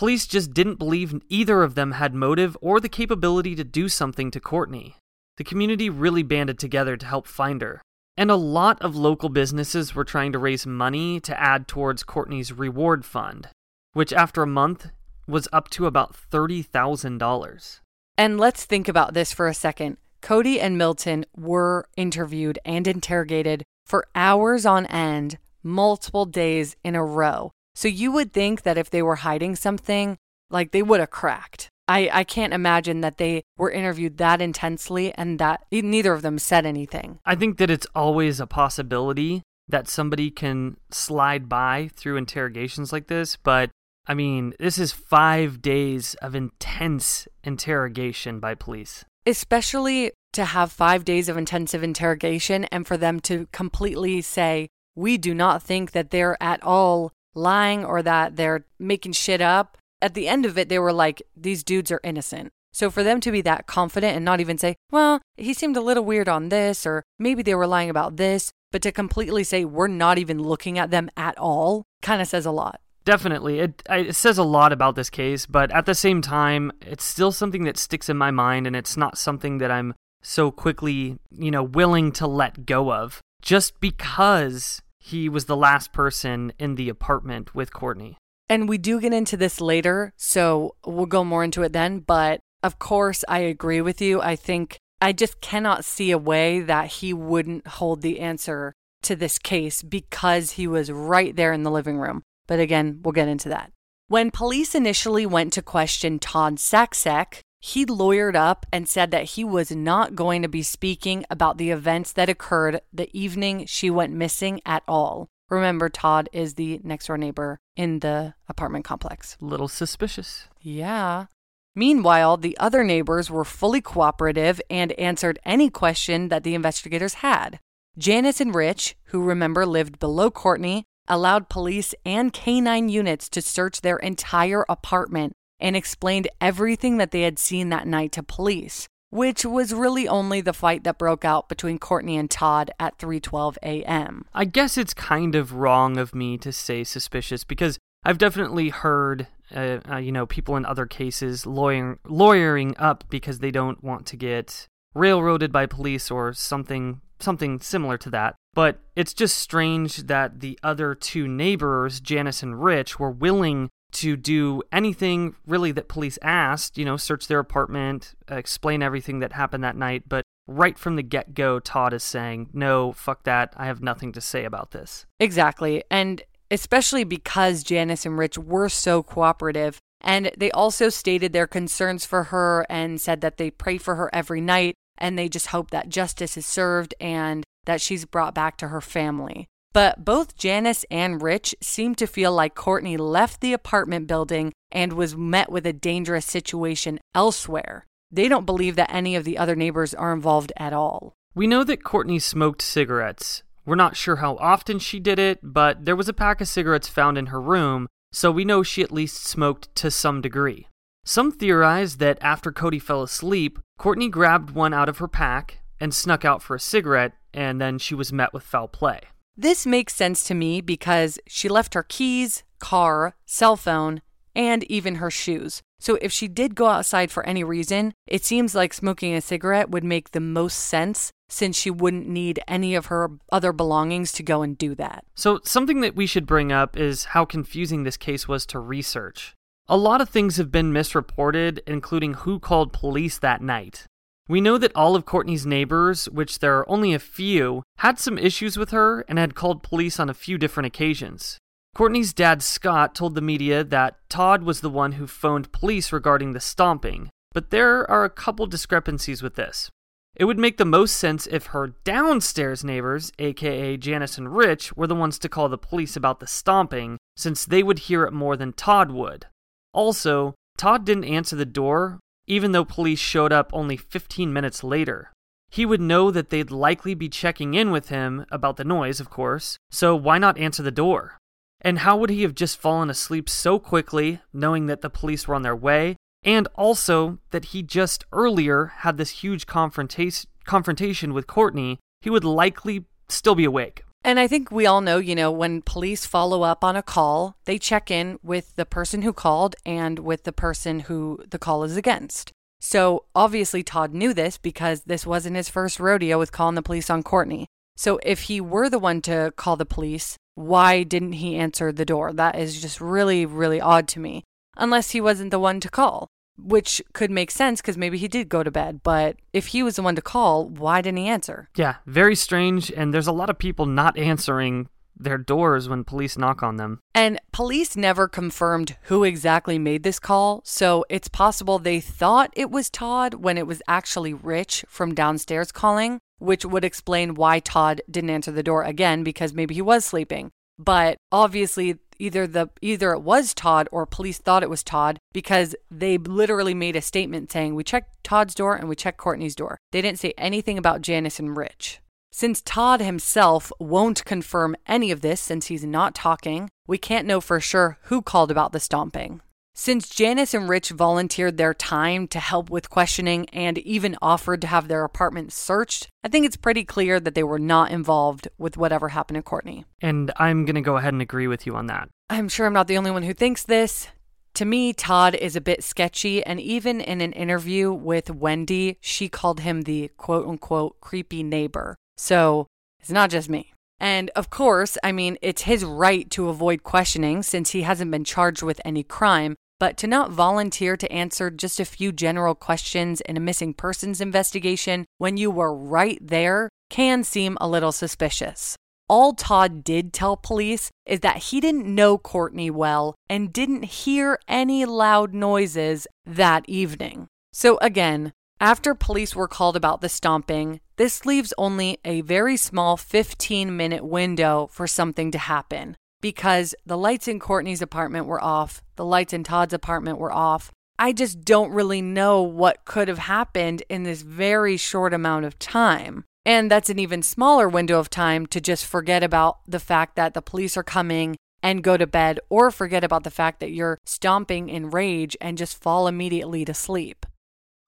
[0.00, 4.30] Police just didn't believe either of them had motive or the capability to do something
[4.30, 4.96] to Courtney.
[5.36, 7.82] The community really banded together to help find her,
[8.16, 12.50] and a lot of local businesses were trying to raise money to add towards Courtney's
[12.50, 13.48] reward fund,
[13.92, 14.86] which after a month
[15.28, 17.80] was up to about $30,000.
[18.16, 19.98] And let's think about this for a second.
[20.22, 27.04] Cody and Milton were interviewed and interrogated for hours on end, multiple days in a
[27.04, 27.52] row.
[27.80, 30.18] So you would think that if they were hiding something,
[30.50, 31.70] like they would have cracked.
[31.88, 36.38] I, I can't imagine that they were interviewed that intensely and that neither of them
[36.38, 37.20] said anything.
[37.24, 43.06] I think that it's always a possibility that somebody can slide by through interrogations like
[43.06, 43.70] this, but
[44.06, 49.06] I mean, this is five days of intense interrogation by police.
[49.24, 55.16] Especially to have five days of intensive interrogation and for them to completely say, we
[55.16, 59.76] do not think that they're at all lying or that they're making shit up.
[60.02, 62.50] At the end of it, they were like, these dudes are innocent.
[62.72, 65.82] So for them to be that confident and not even say, well, he seemed a
[65.82, 69.64] little weird on this, or maybe they were lying about this, but to completely say,
[69.64, 72.80] we're not even looking at them at all, kind of says a lot.
[73.04, 73.58] Definitely.
[73.58, 77.32] It, it says a lot about this case, but at the same time, it's still
[77.32, 81.50] something that sticks in my mind, and it's not something that I'm so quickly, you
[81.50, 86.88] know, willing to let go of just because he was the last person in the
[86.88, 88.18] apartment with Courtney.
[88.48, 92.00] And we do get into this later, so we'll go more into it then.
[92.00, 94.20] But of course, I agree with you.
[94.20, 99.16] I think I just cannot see a way that he wouldn't hold the answer to
[99.16, 102.22] this case because he was right there in the living room.
[102.46, 103.72] But again, we'll get into that.
[104.08, 109.44] When police initially went to question Todd Saksek, he lawyered up and said that he
[109.44, 114.12] was not going to be speaking about the events that occurred the evening she went
[114.14, 115.28] missing at all.
[115.50, 119.36] Remember, Todd is the next door neighbor in the apartment complex.
[119.40, 120.48] Little suspicious.
[120.60, 121.26] Yeah.
[121.74, 127.60] Meanwhile, the other neighbors were fully cooperative and answered any question that the investigators had.
[127.98, 133.80] Janice and Rich, who remember lived below Courtney, allowed police and canine units to search
[133.80, 139.44] their entire apartment and explained everything that they had seen that night to police, which
[139.44, 144.24] was really only the fight that broke out between Courtney and Todd at 3:12 a.m.
[144.34, 149.26] I guess it's kind of wrong of me to say suspicious because I've definitely heard
[149.54, 154.06] uh, uh, you know people in other cases lawyering lawyering up because they don't want
[154.06, 158.36] to get railroaded by police or something something similar to that.
[158.54, 164.16] But it's just strange that the other two neighbors, Janice and Rich, were willing to
[164.16, 169.64] do anything really that police asked, you know, search their apartment, explain everything that happened
[169.64, 170.04] that night.
[170.08, 173.52] But right from the get go, Todd is saying, no, fuck that.
[173.56, 175.06] I have nothing to say about this.
[175.18, 175.84] Exactly.
[175.90, 179.78] And especially because Janice and Rich were so cooperative.
[180.00, 184.10] And they also stated their concerns for her and said that they pray for her
[184.12, 188.56] every night and they just hope that justice is served and that she's brought back
[188.58, 189.46] to her family.
[189.72, 194.94] But both Janice and Rich seem to feel like Courtney left the apartment building and
[194.94, 197.86] was met with a dangerous situation elsewhere.
[198.10, 201.12] They don't believe that any of the other neighbors are involved at all.
[201.34, 203.44] We know that Courtney smoked cigarettes.
[203.64, 206.88] We're not sure how often she did it, but there was a pack of cigarettes
[206.88, 210.66] found in her room, so we know she at least smoked to some degree.
[211.04, 215.94] Some theorize that after Cody fell asleep, Courtney grabbed one out of her pack and
[215.94, 219.00] snuck out for a cigarette, and then she was met with foul play.
[219.36, 224.02] This makes sense to me because she left her keys, car, cell phone,
[224.34, 225.62] and even her shoes.
[225.78, 229.70] So if she did go outside for any reason, it seems like smoking a cigarette
[229.70, 234.22] would make the most sense since she wouldn't need any of her other belongings to
[234.22, 235.04] go and do that.
[235.14, 239.34] So, something that we should bring up is how confusing this case was to research.
[239.68, 243.86] A lot of things have been misreported, including who called police that night.
[244.30, 248.16] We know that all of Courtney's neighbors, which there are only a few, had some
[248.16, 251.36] issues with her and had called police on a few different occasions.
[251.74, 256.32] Courtney's dad, Scott, told the media that Todd was the one who phoned police regarding
[256.32, 259.68] the stomping, but there are a couple discrepancies with this.
[260.14, 264.86] It would make the most sense if her downstairs neighbors, aka Janice and Rich, were
[264.86, 268.36] the ones to call the police about the stomping, since they would hear it more
[268.36, 269.26] than Todd would.
[269.74, 271.98] Also, Todd didn't answer the door,
[272.30, 275.12] even though police showed up only 15 minutes later.
[275.50, 279.10] He would know that they'd likely be checking in with him about the noise, of
[279.10, 281.18] course, so why not answer the door?
[281.60, 285.34] And how would he have just fallen asleep so quickly, knowing that the police were
[285.34, 291.26] on their way, and also that he just earlier had this huge confrontation confrontation with
[291.26, 293.82] Courtney, he would likely still be awake.
[294.02, 297.36] And I think we all know, you know, when police follow up on a call,
[297.44, 301.64] they check in with the person who called and with the person who the call
[301.64, 302.32] is against.
[302.60, 306.88] So obviously, Todd knew this because this wasn't his first rodeo with calling the police
[306.88, 307.46] on Courtney.
[307.76, 311.84] So if he were the one to call the police, why didn't he answer the
[311.84, 312.12] door?
[312.12, 314.24] That is just really, really odd to me.
[314.56, 316.08] Unless he wasn't the one to call
[316.44, 318.82] which could make sense because maybe he did go to bed.
[318.82, 321.48] But if he was the one to call, why didn't he answer?
[321.56, 322.70] Yeah, very strange.
[322.70, 324.68] And there's a lot of people not answering
[325.00, 326.80] their doors when police knock on them.
[326.94, 332.50] And police never confirmed who exactly made this call, so it's possible they thought it
[332.50, 337.80] was Todd when it was actually Rich from downstairs calling, which would explain why Todd
[337.90, 340.30] didn't answer the door again because maybe he was sleeping.
[340.58, 345.54] But obviously, either the either it was Todd or police thought it was Todd because
[345.70, 349.58] they literally made a statement saying we checked Todd's door and we checked Courtney's door.
[349.70, 351.80] They didn't say anything about Janice and Rich.
[352.12, 357.20] Since Todd himself won't confirm any of this since he's not talking, we can't know
[357.20, 359.20] for sure who called about the stomping.
[359.62, 364.46] Since Janice and Rich volunteered their time to help with questioning and even offered to
[364.46, 368.56] have their apartment searched, I think it's pretty clear that they were not involved with
[368.56, 369.66] whatever happened to Courtney.
[369.82, 371.90] And I'm going to go ahead and agree with you on that.
[372.08, 373.88] I'm sure I'm not the only one who thinks this.
[374.32, 379.10] To me, Todd is a bit sketchy, and even in an interview with Wendy, she
[379.10, 381.76] called him the quote unquote creepy neighbor.
[381.98, 382.46] So
[382.80, 383.52] it's not just me.
[383.78, 388.04] And of course, I mean, it's his right to avoid questioning since he hasn't been
[388.04, 393.00] charged with any crime, but to not volunteer to answer just a few general questions
[393.02, 398.56] in a missing persons investigation when you were right there can seem a little suspicious.
[398.88, 404.18] All Todd did tell police is that he didn't know Courtney well and didn't hear
[404.26, 407.06] any loud noises that evening.
[407.32, 412.78] So, again, after police were called about the stomping, this leaves only a very small
[412.78, 418.62] 15 minute window for something to happen because the lights in Courtney's apartment were off,
[418.76, 420.50] the lights in Todd's apartment were off.
[420.78, 425.38] I just don't really know what could have happened in this very short amount of
[425.38, 426.04] time.
[426.24, 430.14] And that's an even smaller window of time to just forget about the fact that
[430.14, 433.78] the police are coming and go to bed or forget about the fact that you're
[433.84, 437.06] stomping in rage and just fall immediately to sleep.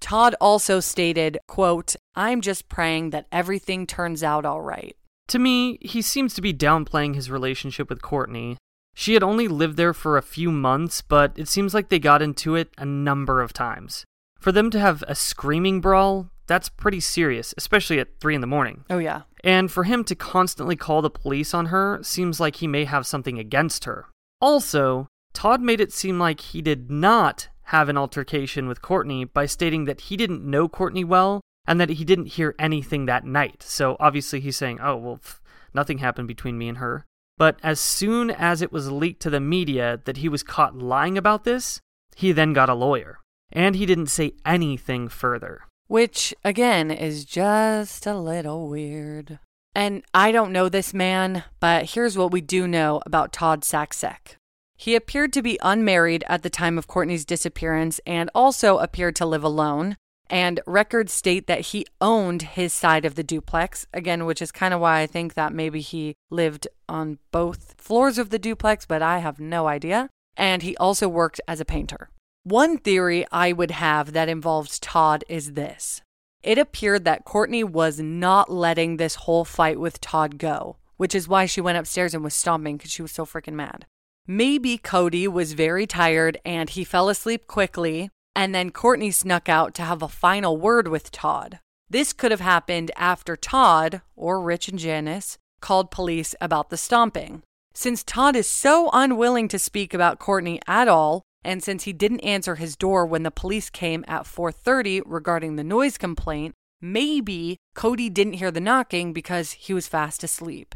[0.00, 4.96] Todd also stated, quote, I'm just praying that everything turns out all right.
[5.32, 8.58] To me, he seems to be downplaying his relationship with Courtney.
[8.94, 12.20] She had only lived there for a few months, but it seems like they got
[12.20, 14.04] into it a number of times.
[14.38, 18.46] For them to have a screaming brawl, that's pretty serious, especially at 3 in the
[18.46, 18.84] morning.
[18.90, 19.22] Oh, yeah.
[19.42, 23.06] And for him to constantly call the police on her seems like he may have
[23.06, 24.08] something against her.
[24.38, 29.46] Also, Todd made it seem like he did not have an altercation with Courtney by
[29.46, 33.62] stating that he didn't know Courtney well and that he didn't hear anything that night.
[33.62, 35.38] So obviously he's saying, oh, well, pff,
[35.74, 37.04] nothing happened between me and her.
[37.38, 41.16] But as soon as it was leaked to the media that he was caught lying
[41.16, 41.80] about this,
[42.14, 43.18] he then got a lawyer.
[43.50, 45.62] And he didn't say anything further.
[45.88, 49.38] Which, again, is just a little weird.
[49.74, 54.36] And I don't know this man, but here's what we do know about Todd Saksek.
[54.76, 59.26] He appeared to be unmarried at the time of Courtney's disappearance and also appeared to
[59.26, 59.96] live alone
[60.32, 64.72] and records state that he owned his side of the duplex, again, which is kind
[64.72, 69.02] of why I think that maybe he lived on both floors of the duplex, but
[69.02, 70.08] I have no idea.
[70.34, 72.08] And he also worked as a painter.
[72.44, 76.00] One theory I would have that involves Todd is this
[76.42, 81.28] it appeared that Courtney was not letting this whole fight with Todd go, which is
[81.28, 83.84] why she went upstairs and was stomping because she was so freaking mad.
[84.26, 89.74] Maybe Cody was very tired and he fell asleep quickly, and then Courtney snuck out
[89.74, 91.58] to have a final word with Todd.
[91.88, 97.42] This could have happened after Todd, or Rich and Janice, called police about the stomping.
[97.74, 102.20] Since Todd is so unwilling to speak about Courtney at all, and since he didn't
[102.20, 108.08] answer his door when the police came at 4:30 regarding the noise complaint, maybe Cody
[108.10, 110.74] didn't hear the knocking because he was fast asleep.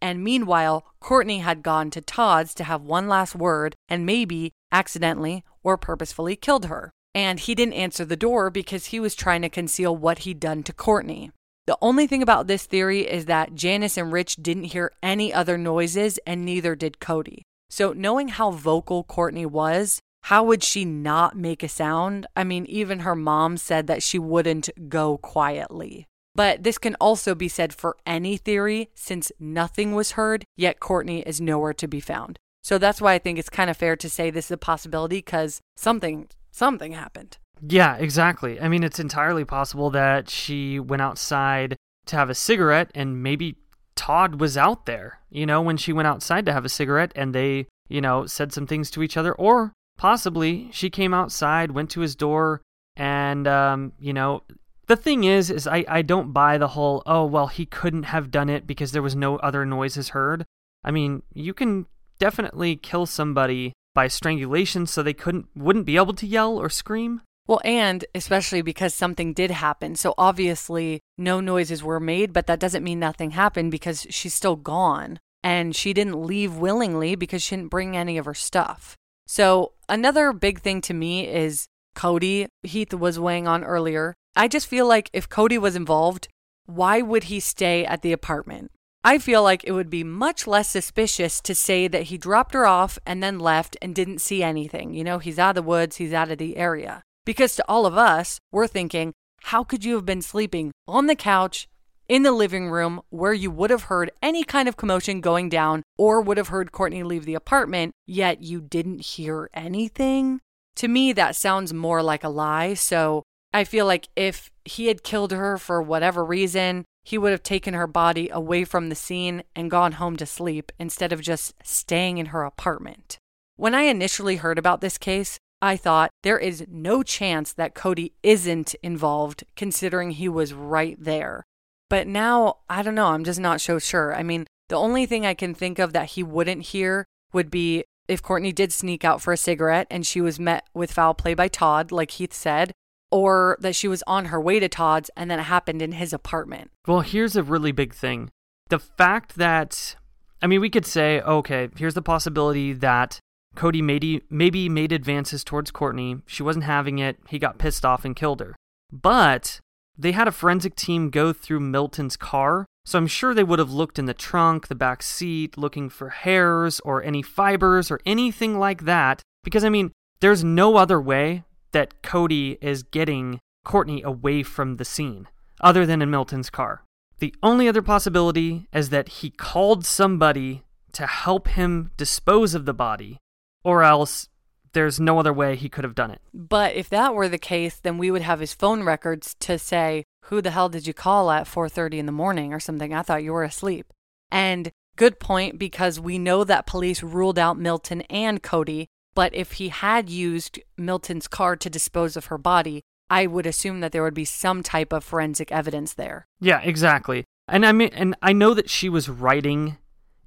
[0.00, 5.44] And meanwhile, Courtney had gone to Todd's to have one last word and maybe accidentally
[5.62, 6.92] or purposefully killed her.
[7.14, 10.62] And he didn't answer the door because he was trying to conceal what he'd done
[10.64, 11.30] to Courtney.
[11.66, 15.58] The only thing about this theory is that Janice and Rich didn't hear any other
[15.58, 17.42] noises, and neither did Cody.
[17.68, 22.26] So, knowing how vocal Courtney was, how would she not make a sound?
[22.34, 26.06] I mean, even her mom said that she wouldn't go quietly.
[26.34, 31.22] But this can also be said for any theory since nothing was heard, yet Courtney
[31.22, 32.38] is nowhere to be found.
[32.62, 35.18] So that's why I think it's kind of fair to say this is a possibility
[35.18, 36.28] because something
[36.58, 37.38] something happened.
[37.66, 38.60] Yeah, exactly.
[38.60, 43.56] I mean, it's entirely possible that she went outside to have a cigarette and maybe
[43.94, 47.34] Todd was out there, you know, when she went outside to have a cigarette and
[47.34, 49.32] they, you know, said some things to each other.
[49.34, 52.62] Or possibly she came outside, went to his door,
[52.96, 54.42] and, um, you know,
[54.86, 58.30] the thing is, is I, I don't buy the whole, oh, well, he couldn't have
[58.30, 60.44] done it because there was no other noises heard.
[60.82, 61.86] I mean, you can
[62.18, 67.22] definitely kill somebody by strangulation so they couldn't wouldn't be able to yell or scream.
[67.46, 69.96] Well, and especially because something did happen.
[69.96, 74.56] So obviously, no noises were made, but that doesn't mean nothing happened because she's still
[74.56, 75.18] gone.
[75.42, 78.96] And she didn't leave willingly because she didn't bring any of her stuff.
[79.26, 84.14] So, another big thing to me is Cody, Heath was weighing on earlier.
[84.36, 86.28] I just feel like if Cody was involved,
[86.66, 88.70] why would he stay at the apartment?
[89.04, 92.66] I feel like it would be much less suspicious to say that he dropped her
[92.66, 94.92] off and then left and didn't see anything.
[94.92, 97.02] You know, he's out of the woods, he's out of the area.
[97.24, 101.14] Because to all of us, we're thinking, how could you have been sleeping on the
[101.14, 101.68] couch
[102.08, 105.82] in the living room where you would have heard any kind of commotion going down
[105.96, 110.40] or would have heard Courtney leave the apartment, yet you didn't hear anything?
[110.76, 112.74] To me, that sounds more like a lie.
[112.74, 113.22] So
[113.52, 117.72] I feel like if he had killed her for whatever reason, he would have taken
[117.72, 122.18] her body away from the scene and gone home to sleep instead of just staying
[122.18, 123.16] in her apartment.
[123.56, 128.12] When I initially heard about this case, I thought there is no chance that Cody
[128.22, 131.44] isn't involved considering he was right there.
[131.88, 134.14] But now, I don't know, I'm just not so sure.
[134.14, 137.84] I mean, the only thing I can think of that he wouldn't hear would be
[138.06, 141.32] if Courtney did sneak out for a cigarette and she was met with foul play
[141.32, 142.72] by Todd, like Heath said,
[143.10, 146.12] or that she was on her way to Todd's and then it happened in his
[146.12, 146.70] apartment.
[146.86, 148.30] Well, here's a really big thing.
[148.68, 149.96] The fact that,
[150.42, 153.18] I mean, we could say, okay, here's the possibility that
[153.54, 156.18] Cody maybe, maybe made advances towards Courtney.
[156.26, 157.18] She wasn't having it.
[157.28, 158.54] He got pissed off and killed her.
[158.92, 159.60] But
[159.96, 163.72] they had a forensic team go through Milton's car, so I'm sure they would have
[163.72, 168.58] looked in the trunk, the back seat, looking for hairs or any fibers or anything
[168.58, 169.22] like that.
[169.42, 174.84] Because, I mean, there's no other way that Cody is getting Courtney away from the
[174.84, 175.28] scene,
[175.60, 176.82] other than in Milton's car.
[177.18, 180.62] The only other possibility is that he called somebody
[180.92, 183.18] to help him dispose of the body,
[183.64, 184.28] or else
[184.72, 186.20] there's no other way he could have done it.
[186.32, 190.04] But if that were the case, then we would have his phone records to say,
[190.26, 192.94] "Who the hell did you call at 4:30 in the morning or something?
[192.94, 193.92] I thought you were asleep."
[194.30, 198.88] And good point because we know that police ruled out Milton and Cody
[199.18, 203.80] but if he had used Milton's car to dispose of her body, I would assume
[203.80, 206.28] that there would be some type of forensic evidence there.
[206.38, 207.24] Yeah, exactly.
[207.48, 209.76] And I mean and I know that she was writing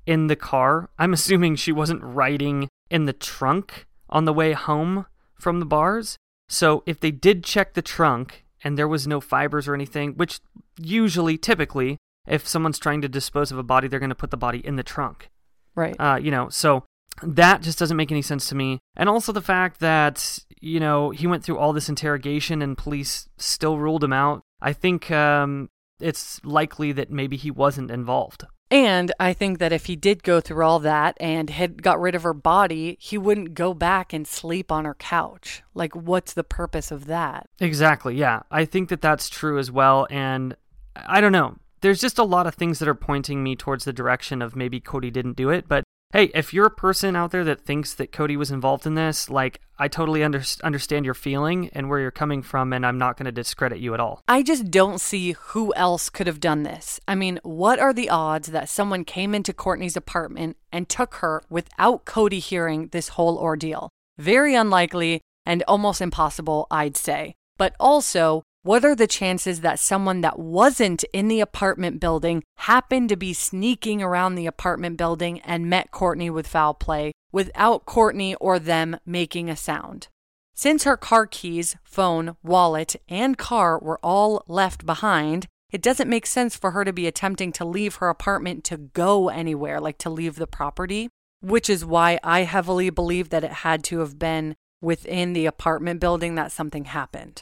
[0.06, 0.90] in the car.
[1.00, 5.06] I'm assuming she wasn't writing in the trunk on the way home
[5.40, 6.18] from the bars.
[6.50, 10.42] So if they did check the trunk and there was no fibers or anything, which
[10.78, 14.36] usually typically if someone's trying to dispose of a body, they're going to put the
[14.36, 15.30] body in the trunk.
[15.76, 15.96] Right.
[15.98, 16.84] Uh, you know, so
[17.24, 18.80] that just doesn't make any sense to me.
[18.96, 23.30] And also the fact that, you know, he went through all this interrogation and police
[23.38, 24.44] still ruled him out.
[24.62, 28.46] I think um, it's likely that maybe he wasn't involved.
[28.72, 32.16] And I think that if he did go through all that and had got rid
[32.16, 35.62] of her body, he wouldn't go back and sleep on her couch.
[35.74, 37.50] Like, what's the purpose of that?
[37.60, 38.16] Exactly.
[38.16, 38.44] Yeah.
[38.50, 40.08] I think that that's true as well.
[40.10, 40.56] And
[40.96, 41.58] I don't know.
[41.82, 44.80] There's just a lot of things that are pointing me towards the direction of maybe
[44.80, 45.68] Cody didn't do it.
[45.68, 45.84] But
[46.14, 49.30] hey, if you're a person out there that thinks that Cody was involved in this,
[49.30, 53.18] like, I totally under- understand your feeling and where you're coming from, and I'm not
[53.18, 54.22] going to discredit you at all.
[54.28, 57.00] I just don't see who else could have done this.
[57.08, 61.44] I mean, what are the odds that someone came into Courtney's apartment and took her
[61.50, 63.90] without Cody hearing this whole ordeal?
[64.18, 67.34] Very unlikely and almost impossible, I'd say.
[67.58, 73.10] But also, what are the chances that someone that wasn't in the apartment building happened
[73.10, 78.36] to be sneaking around the apartment building and met Courtney with foul play without Courtney
[78.36, 80.10] or them making a sound?
[80.54, 86.28] Since her car keys, phone, wallet, and car were all left behind, it doesn't make
[86.28, 90.10] sense for her to be attempting to leave her apartment to go anywhere, like to
[90.10, 91.10] leave the property,
[91.40, 96.00] which is why I heavily believe that it had to have been within the apartment
[96.00, 97.42] building that something happened.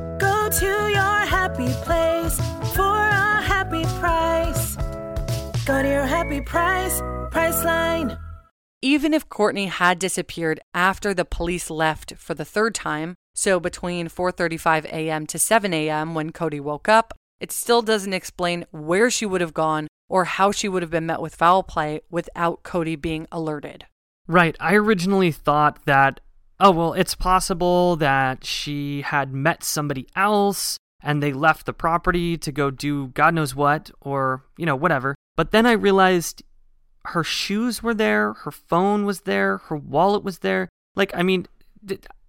[0.51, 2.35] Go to your happy place
[2.75, 4.75] for a happy price.
[5.65, 6.99] Go to your happy price,
[7.31, 8.19] Priceline.
[8.81, 14.09] Even if Courtney had disappeared after the police left for the third time, so between
[14.09, 15.25] 4:35 a.m.
[15.27, 16.15] to 7 a.m.
[16.15, 20.51] when Cody woke up, it still doesn't explain where she would have gone or how
[20.51, 23.85] she would have been met with foul play without Cody being alerted.
[24.27, 24.57] Right.
[24.59, 26.19] I originally thought that,
[26.61, 32.37] oh, well, it's possible that she had met somebody else and they left the property
[32.37, 35.15] to go do God knows what or, you know, whatever.
[35.35, 36.43] But then I realized
[37.05, 40.69] her shoes were there, her phone was there, her wallet was there.
[40.95, 41.47] Like, I mean,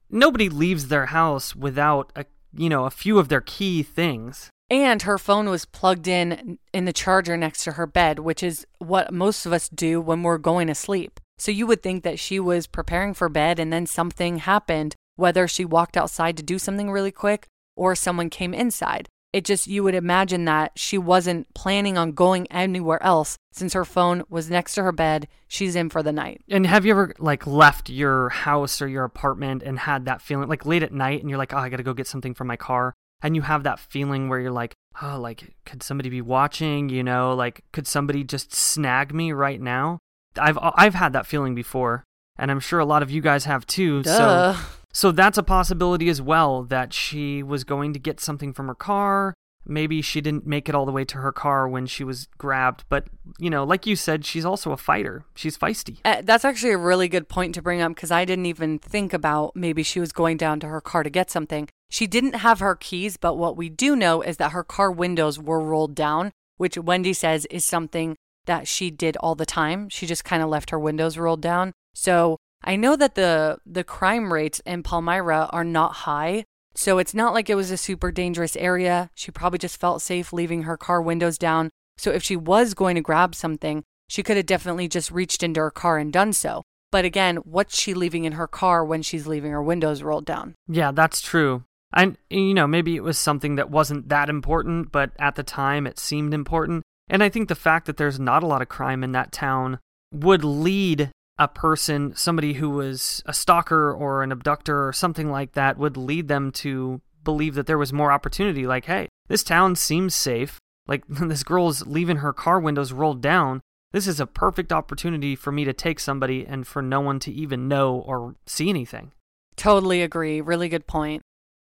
[0.09, 2.25] nobody leaves their house without a,
[2.57, 4.49] you know, a few of their key things.
[4.71, 8.67] And her phone was plugged in in the charger next to her bed, which is
[8.79, 11.21] what most of us do when we're going to sleep.
[11.43, 15.49] So you would think that she was preparing for bed and then something happened, whether
[15.49, 19.09] she walked outside to do something really quick or someone came inside.
[19.33, 23.85] It just, you would imagine that she wasn't planning on going anywhere else since her
[23.85, 25.27] phone was next to her bed.
[25.49, 26.43] She's in for the night.
[26.49, 30.49] And have you ever like left your house or your apartment and had that feeling
[30.49, 32.47] like late at night and you're like, oh, I got to go get something from
[32.47, 32.95] my car?
[33.21, 36.89] And you have that feeling where you're like, oh, like, could somebody be watching?
[36.89, 39.99] You know, like, could somebody just snag me right now?
[40.39, 42.05] I've I've had that feeling before,
[42.37, 44.03] and I'm sure a lot of you guys have too.
[44.03, 44.55] Duh.
[44.55, 44.63] So
[44.93, 48.75] so that's a possibility as well that she was going to get something from her
[48.75, 49.35] car.
[49.65, 52.85] Maybe she didn't make it all the way to her car when she was grabbed,
[52.89, 53.07] but
[53.39, 55.25] you know, like you said, she's also a fighter.
[55.37, 55.99] She's feisty.
[56.05, 59.13] Uh, that's actually a really good point to bring up because I didn't even think
[59.13, 61.69] about maybe she was going down to her car to get something.
[61.91, 65.39] She didn't have her keys, but what we do know is that her car windows
[65.39, 68.17] were rolled down, which Wendy says is something
[68.47, 69.89] that she did all the time.
[69.89, 71.73] She just kind of left her windows rolled down.
[71.95, 77.15] So I know that the the crime rates in Palmyra are not high, so it's
[77.15, 79.11] not like it was a super dangerous area.
[79.15, 81.71] She probably just felt safe leaving her car windows down.
[81.97, 85.61] So if she was going to grab something, she could have definitely just reached into
[85.61, 86.63] her car and done so.
[86.91, 90.55] But again, what's she leaving in her car when she's leaving her windows rolled down?
[90.69, 91.65] Yeah, that's true.
[91.95, 95.87] And you know, maybe it was something that wasn't that important, but at the time
[95.87, 96.85] it seemed important.
[97.13, 99.79] And I think the fact that there's not a lot of crime in that town
[100.15, 105.53] would lead a person, somebody who was a stalker or an abductor or something like
[105.53, 108.67] that, would lead them to believe that there was more opportunity.
[108.67, 110.59] Like, hey, this town seems safe.
[110.89, 113.61] Like, this girl's leaving her car windows rolled down.
[113.93, 117.31] This is a perfect opportunity for me to take somebody and for no one to
[117.31, 119.13] even know or see anything.
[119.55, 120.41] Totally agree.
[120.41, 121.21] Really good point.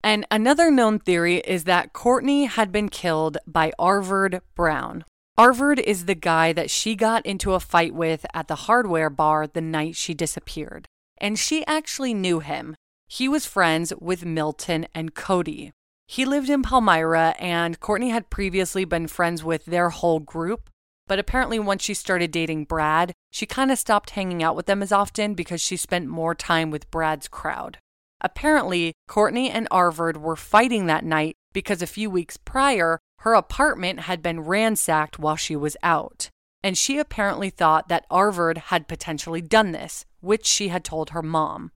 [0.01, 5.03] And another known theory is that Courtney had been killed by Arvard Brown.
[5.35, 9.47] Arvard is the guy that she got into a fight with at the hardware bar
[9.47, 10.85] the night she disappeared.
[11.17, 12.75] And she actually knew him.
[13.07, 15.71] He was friends with Milton and Cody.
[16.07, 20.69] He lived in Palmyra, and Courtney had previously been friends with their whole group.
[21.07, 24.83] But apparently, once she started dating Brad, she kind of stopped hanging out with them
[24.83, 27.79] as often because she spent more time with Brad's crowd.
[28.21, 34.01] Apparently, Courtney and Arvard were fighting that night because a few weeks prior, her apartment
[34.01, 36.29] had been ransacked while she was out.
[36.61, 41.21] And she apparently thought that Arvard had potentially done this, which she had told her
[41.21, 41.71] mom.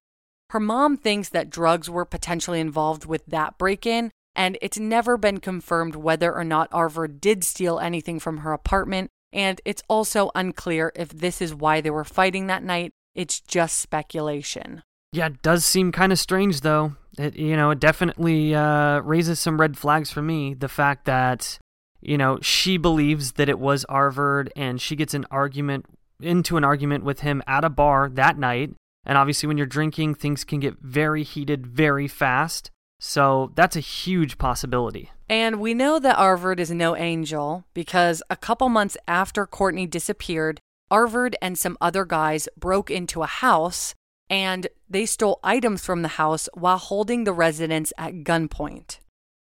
[0.52, 5.18] Her mom thinks that drugs were potentially involved with that break in, and it's never
[5.18, 10.32] been confirmed whether or not Arvard did steal anything from her apartment And it's also
[10.36, 12.92] unclear if this is why they were fighting that night.
[13.14, 14.84] It's just speculation.
[15.12, 16.96] Yeah, it does seem kind of strange, though.
[17.18, 20.54] It, you know, it definitely uh, raises some red flags for me.
[20.54, 21.58] The fact that,
[22.02, 25.86] you know, she believes that it was Arvard and she gets an argument
[26.20, 28.74] into an argument with him at a bar that night.
[29.06, 32.72] And obviously, when you're drinking, things can get very heated very fast.
[33.00, 35.12] So that's a huge possibility.
[35.30, 40.60] And we know that Arvard is no angel because a couple months after Courtney disappeared,
[40.92, 43.94] Arvard and some other guys broke into a house
[44.30, 49.00] and they stole items from the house while holding the residents at gunpoint.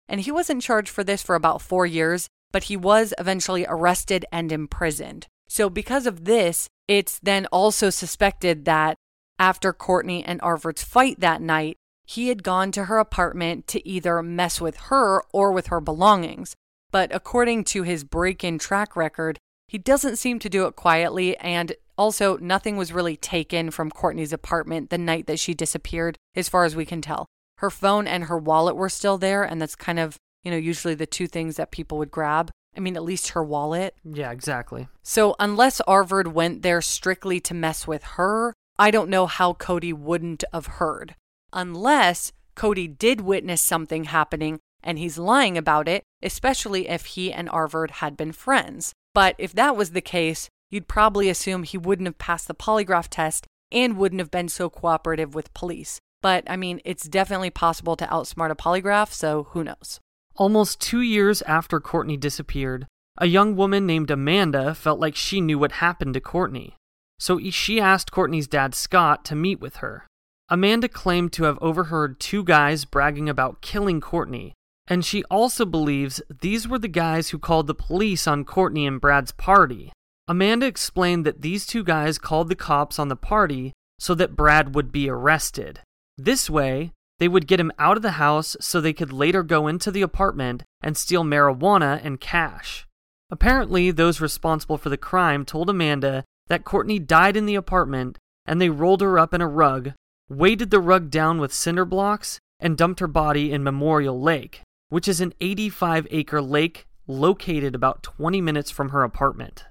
[0.07, 4.25] And he wasn't charged for this for about four years, but he was eventually arrested
[4.31, 5.27] and imprisoned.
[5.47, 8.97] So, because of this, it's then also suspected that
[9.39, 14.21] after Courtney and Arvard's fight that night, he had gone to her apartment to either
[14.21, 16.55] mess with her or with her belongings.
[16.91, 21.35] But according to his break in track record, he doesn't seem to do it quietly,
[21.37, 26.49] and also nothing was really taken from Courtney's apartment the night that she disappeared, as
[26.49, 27.25] far as we can tell.
[27.59, 30.95] Her phone and her wallet were still there, and that's kind of, you know, usually
[30.95, 32.51] the two things that people would grab.
[32.75, 33.95] I mean, at least her wallet.
[34.03, 34.89] Yeah, exactly.
[35.01, 39.93] So, unless Arvard went there strictly to mess with her, I don't know how Cody
[39.93, 41.15] wouldn't have heard
[41.55, 47.49] unless Cody did witness something happening and he's lying about it, especially if he and
[47.49, 48.93] Arvard had been friends.
[49.15, 53.07] But if that was the case, you'd probably assume he wouldn't have passed the polygraph
[53.09, 55.99] test and wouldn't have been so cooperative with police.
[56.21, 59.99] But I mean, it's definitely possible to outsmart a polygraph, so who knows?
[60.35, 62.85] Almost two years after Courtney disappeared,
[63.17, 66.75] a young woman named Amanda felt like she knew what happened to Courtney.
[67.17, 70.05] So she asked Courtney's dad, Scott, to meet with her.
[70.49, 74.53] Amanda claimed to have overheard two guys bragging about killing Courtney,
[74.87, 78.99] and she also believes these were the guys who called the police on Courtney and
[78.99, 79.91] Brad's party.
[80.27, 84.75] Amanda explained that these two guys called the cops on the party so that Brad
[84.75, 85.79] would be arrested.
[86.17, 89.67] This way, they would get him out of the house so they could later go
[89.67, 92.85] into the apartment and steal marijuana and cash.
[93.29, 98.59] Apparently, those responsible for the crime told Amanda that Courtney died in the apartment and
[98.61, 99.93] they rolled her up in a rug
[100.29, 105.07] weighted the rug down with cinder blocks, and dumped her body in Memorial Lake, which
[105.07, 109.65] is an 85 acre lake located about 20 minutes from her apartment.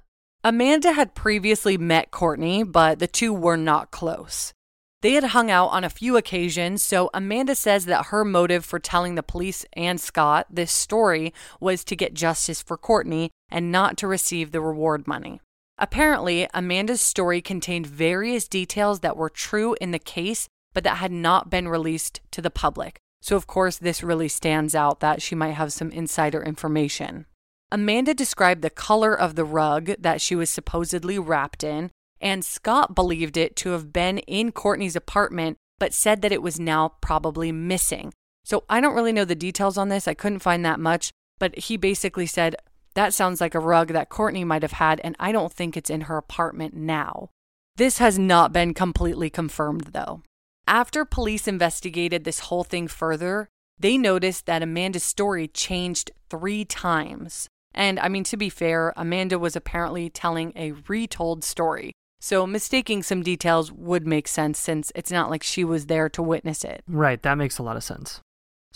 [0.47, 4.53] Amanda had previously met Courtney, but the two were not close.
[5.01, 8.78] They had hung out on a few occasions, so Amanda says that her motive for
[8.78, 13.97] telling the police and Scott this story was to get justice for Courtney and not
[13.97, 15.40] to receive the reward money.
[15.78, 21.11] Apparently, Amanda's story contained various details that were true in the case, but that had
[21.11, 22.99] not been released to the public.
[23.22, 27.24] So, of course, this really stands out that she might have some insider information.
[27.71, 31.91] Amanda described the color of the rug that she was supposedly wrapped in,
[32.21, 36.61] and Scott believed it to have been in Courtney's apartment, but said that it was
[36.61, 38.12] now probably missing.
[38.45, 40.07] So, I don't really know the details on this.
[40.07, 42.57] I couldn't find that much, but he basically said,
[42.95, 45.91] that sounds like a rug that Courtney might have had, and I don't think it's
[45.91, 47.31] in her apartment now.
[47.77, 50.23] This has not been completely confirmed, though.
[50.67, 53.49] After police investigated this whole thing further,
[53.79, 57.49] they noticed that Amanda's story changed three times.
[57.75, 61.93] And I mean, to be fair, Amanda was apparently telling a retold story.
[62.20, 66.22] So mistaking some details would make sense since it's not like she was there to
[66.22, 66.83] witness it.
[66.89, 68.20] Right, that makes a lot of sense.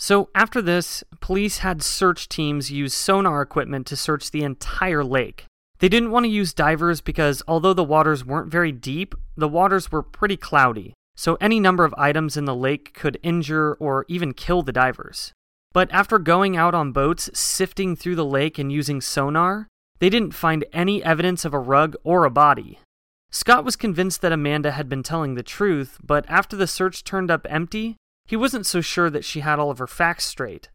[0.01, 5.45] So, after this, police had search teams use sonar equipment to search the entire lake.
[5.79, 9.91] They didn't want to use divers because although the waters weren't very deep, the waters
[9.91, 14.33] were pretty cloudy, so any number of items in the lake could injure or even
[14.33, 15.33] kill the divers.
[15.73, 19.67] But after going out on boats, sifting through the lake and using sonar,
[19.99, 22.79] they didn't find any evidence of a rug or a body.
[23.31, 27.29] Scott was convinced that Amanda had been telling the truth, but after the search turned
[27.29, 30.69] up empty, he wasn't so sure that she had all of her facts straight.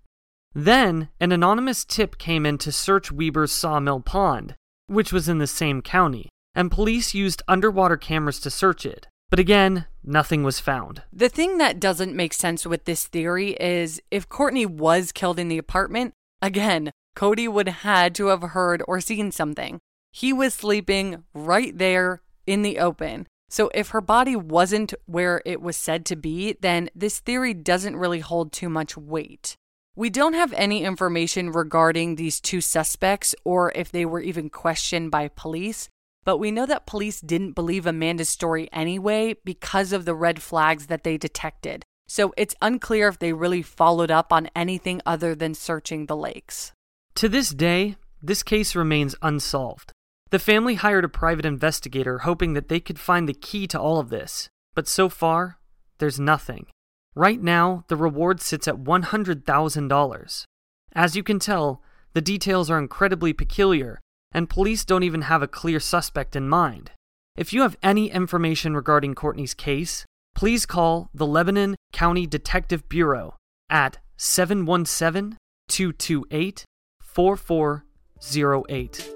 [0.55, 4.55] Then, an anonymous tip came in to search Weber's Sawmill Pond,
[4.87, 9.09] which was in the same county, and police used underwater cameras to search it.
[9.35, 11.03] But again, nothing was found.
[11.13, 15.49] The thing that doesn't make sense with this theory is if Courtney was killed in
[15.49, 19.81] the apartment, again, Cody would had to have heard or seen something.
[20.13, 23.27] He was sleeping right there in the open.
[23.49, 27.97] So, if her body wasn't where it was said to be, then this theory doesn't
[27.97, 29.57] really hold too much weight.
[29.97, 35.11] We don't have any information regarding these two suspects or if they were even questioned
[35.11, 35.89] by police,
[36.25, 40.87] but we know that police didn't believe Amanda's story anyway because of the red flags
[40.87, 41.85] that they detected.
[42.07, 46.73] So it's unclear if they really followed up on anything other than searching the lakes.
[47.17, 49.93] To this day, this case remains unsolved.
[50.31, 53.99] The family hired a private investigator hoping that they could find the key to all
[53.99, 55.59] of this, but so far,
[55.99, 56.67] there's nothing.
[57.15, 60.45] Right now, the reward sits at $100,000.
[60.93, 64.01] As you can tell, the details are incredibly peculiar,
[64.35, 66.91] and police don't even have a clear suspect in mind.
[67.37, 70.05] If you have any information regarding Courtney's case,
[70.35, 73.37] please call the Lebanon County Detective Bureau
[73.71, 76.65] at 717 228
[77.01, 79.11] 4408.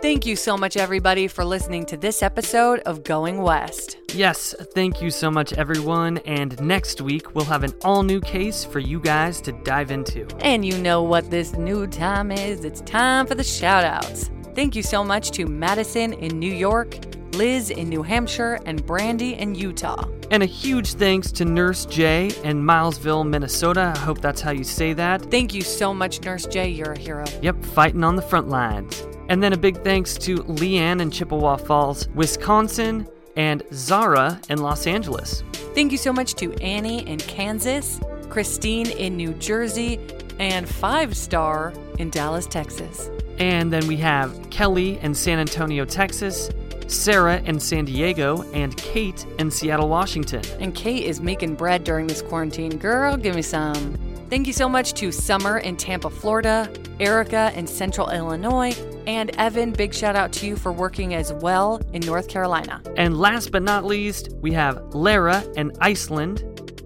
[0.00, 4.03] Thank you so much, everybody, for listening to this episode of Going West.
[4.14, 6.18] Yes, thank you so much, everyone.
[6.18, 10.28] And next week, we'll have an all new case for you guys to dive into.
[10.38, 12.64] And you know what this new time is?
[12.64, 14.30] It's time for the shout outs.
[14.54, 16.96] Thank you so much to Madison in New York,
[17.34, 20.08] Liz in New Hampshire, and Brandy in Utah.
[20.30, 23.92] And a huge thanks to Nurse J in Milesville, Minnesota.
[23.96, 25.28] I hope that's how you say that.
[25.28, 26.68] Thank you so much, Nurse J.
[26.68, 27.24] You're a hero.
[27.42, 29.04] Yep, fighting on the front lines.
[29.28, 34.86] And then a big thanks to Leanne in Chippewa Falls, Wisconsin, and Zara in Los
[34.86, 35.42] Angeles.
[35.74, 40.00] Thank you so much to Annie in Kansas, Christine in New Jersey,
[40.38, 43.10] and Five Star in Dallas, Texas.
[43.38, 46.50] And then we have Kelly in San Antonio, Texas,
[46.86, 50.42] Sarah in San Diego, and Kate in Seattle, Washington.
[50.60, 52.76] And Kate is making bread during this quarantine.
[52.78, 53.96] Girl, give me some.
[54.30, 56.68] Thank you so much to Summer in Tampa, Florida,
[56.98, 58.74] Erica in Central Illinois,
[59.06, 59.70] and Evan.
[59.70, 62.82] Big shout out to you for working as well in North Carolina.
[62.96, 66.42] And last but not least, we have Lara in Iceland,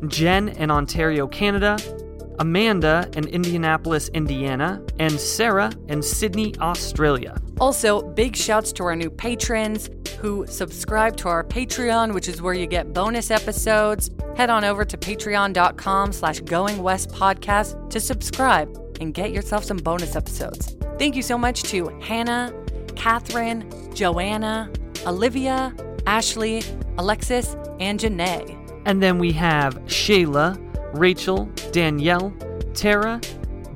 [0.08, 1.78] Jen in Ontario, Canada,
[2.40, 7.36] Amanda in Indianapolis, Indiana, and Sarah in Sydney, Australia.
[7.60, 9.88] Also, big shouts to our new patrons
[10.20, 14.10] who subscribe to our Patreon, which is where you get bonus episodes.
[14.36, 19.76] Head on over to patreon.com slash going west podcast to subscribe and get yourself some
[19.76, 20.76] bonus episodes.
[20.98, 22.52] Thank you so much to Hannah,
[22.96, 24.70] Catherine, Joanna,
[25.06, 25.74] Olivia,
[26.06, 26.62] Ashley,
[26.98, 28.56] Alexis, and Janae.
[28.84, 30.58] And then we have Shayla,
[30.98, 32.32] Rachel, Danielle,
[32.74, 33.20] Tara,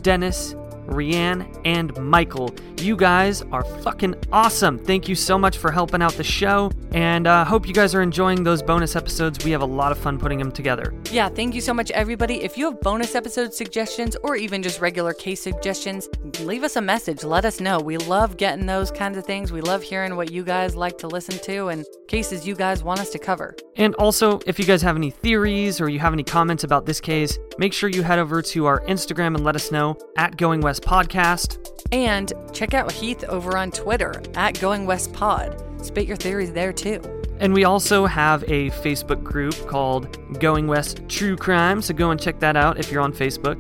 [0.01, 0.55] Dennis,
[0.87, 2.51] Rianne, and Michael.
[2.83, 4.77] You guys are fucking awesome.
[4.77, 8.03] Thank you so much for helping out the show, and uh, hope you guys are
[8.03, 9.45] enjoying those bonus episodes.
[9.45, 10.93] We have a lot of fun putting them together.
[11.13, 12.43] Yeah, thank you so much, everybody.
[12.43, 16.09] If you have bonus episode suggestions or even just regular case suggestions,
[16.41, 17.23] leave us a message.
[17.23, 17.79] Let us know.
[17.79, 19.53] We love getting those kinds of things.
[19.53, 22.99] We love hearing what you guys like to listen to and cases you guys want
[22.99, 23.55] us to cover.
[23.77, 27.01] And also, if you guys have any theories or you have any comments about this
[27.01, 30.61] case, make sure you head over to our Instagram and let us know at Going
[30.61, 31.59] West Podcast.
[31.91, 32.33] And
[32.73, 35.63] check out Heath over on Twitter at Going West Pod.
[35.85, 37.03] Spit your theories there too.
[37.39, 42.19] And we also have a Facebook group called Going West True Crime, so go and
[42.19, 43.59] check that out if you're on Facebook.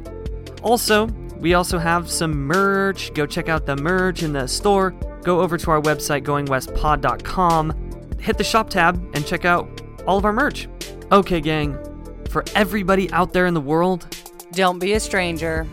[0.63, 1.07] Also,
[1.41, 3.13] we also have some merch.
[3.13, 4.93] Go check out the merch in the store.
[5.23, 10.25] Go over to our website, goingwestpod.com, hit the shop tab, and check out all of
[10.25, 10.69] our merch.
[11.11, 11.77] Okay, gang,
[12.31, 14.07] for everybody out there in the world,
[14.53, 15.67] Don't be a stranger.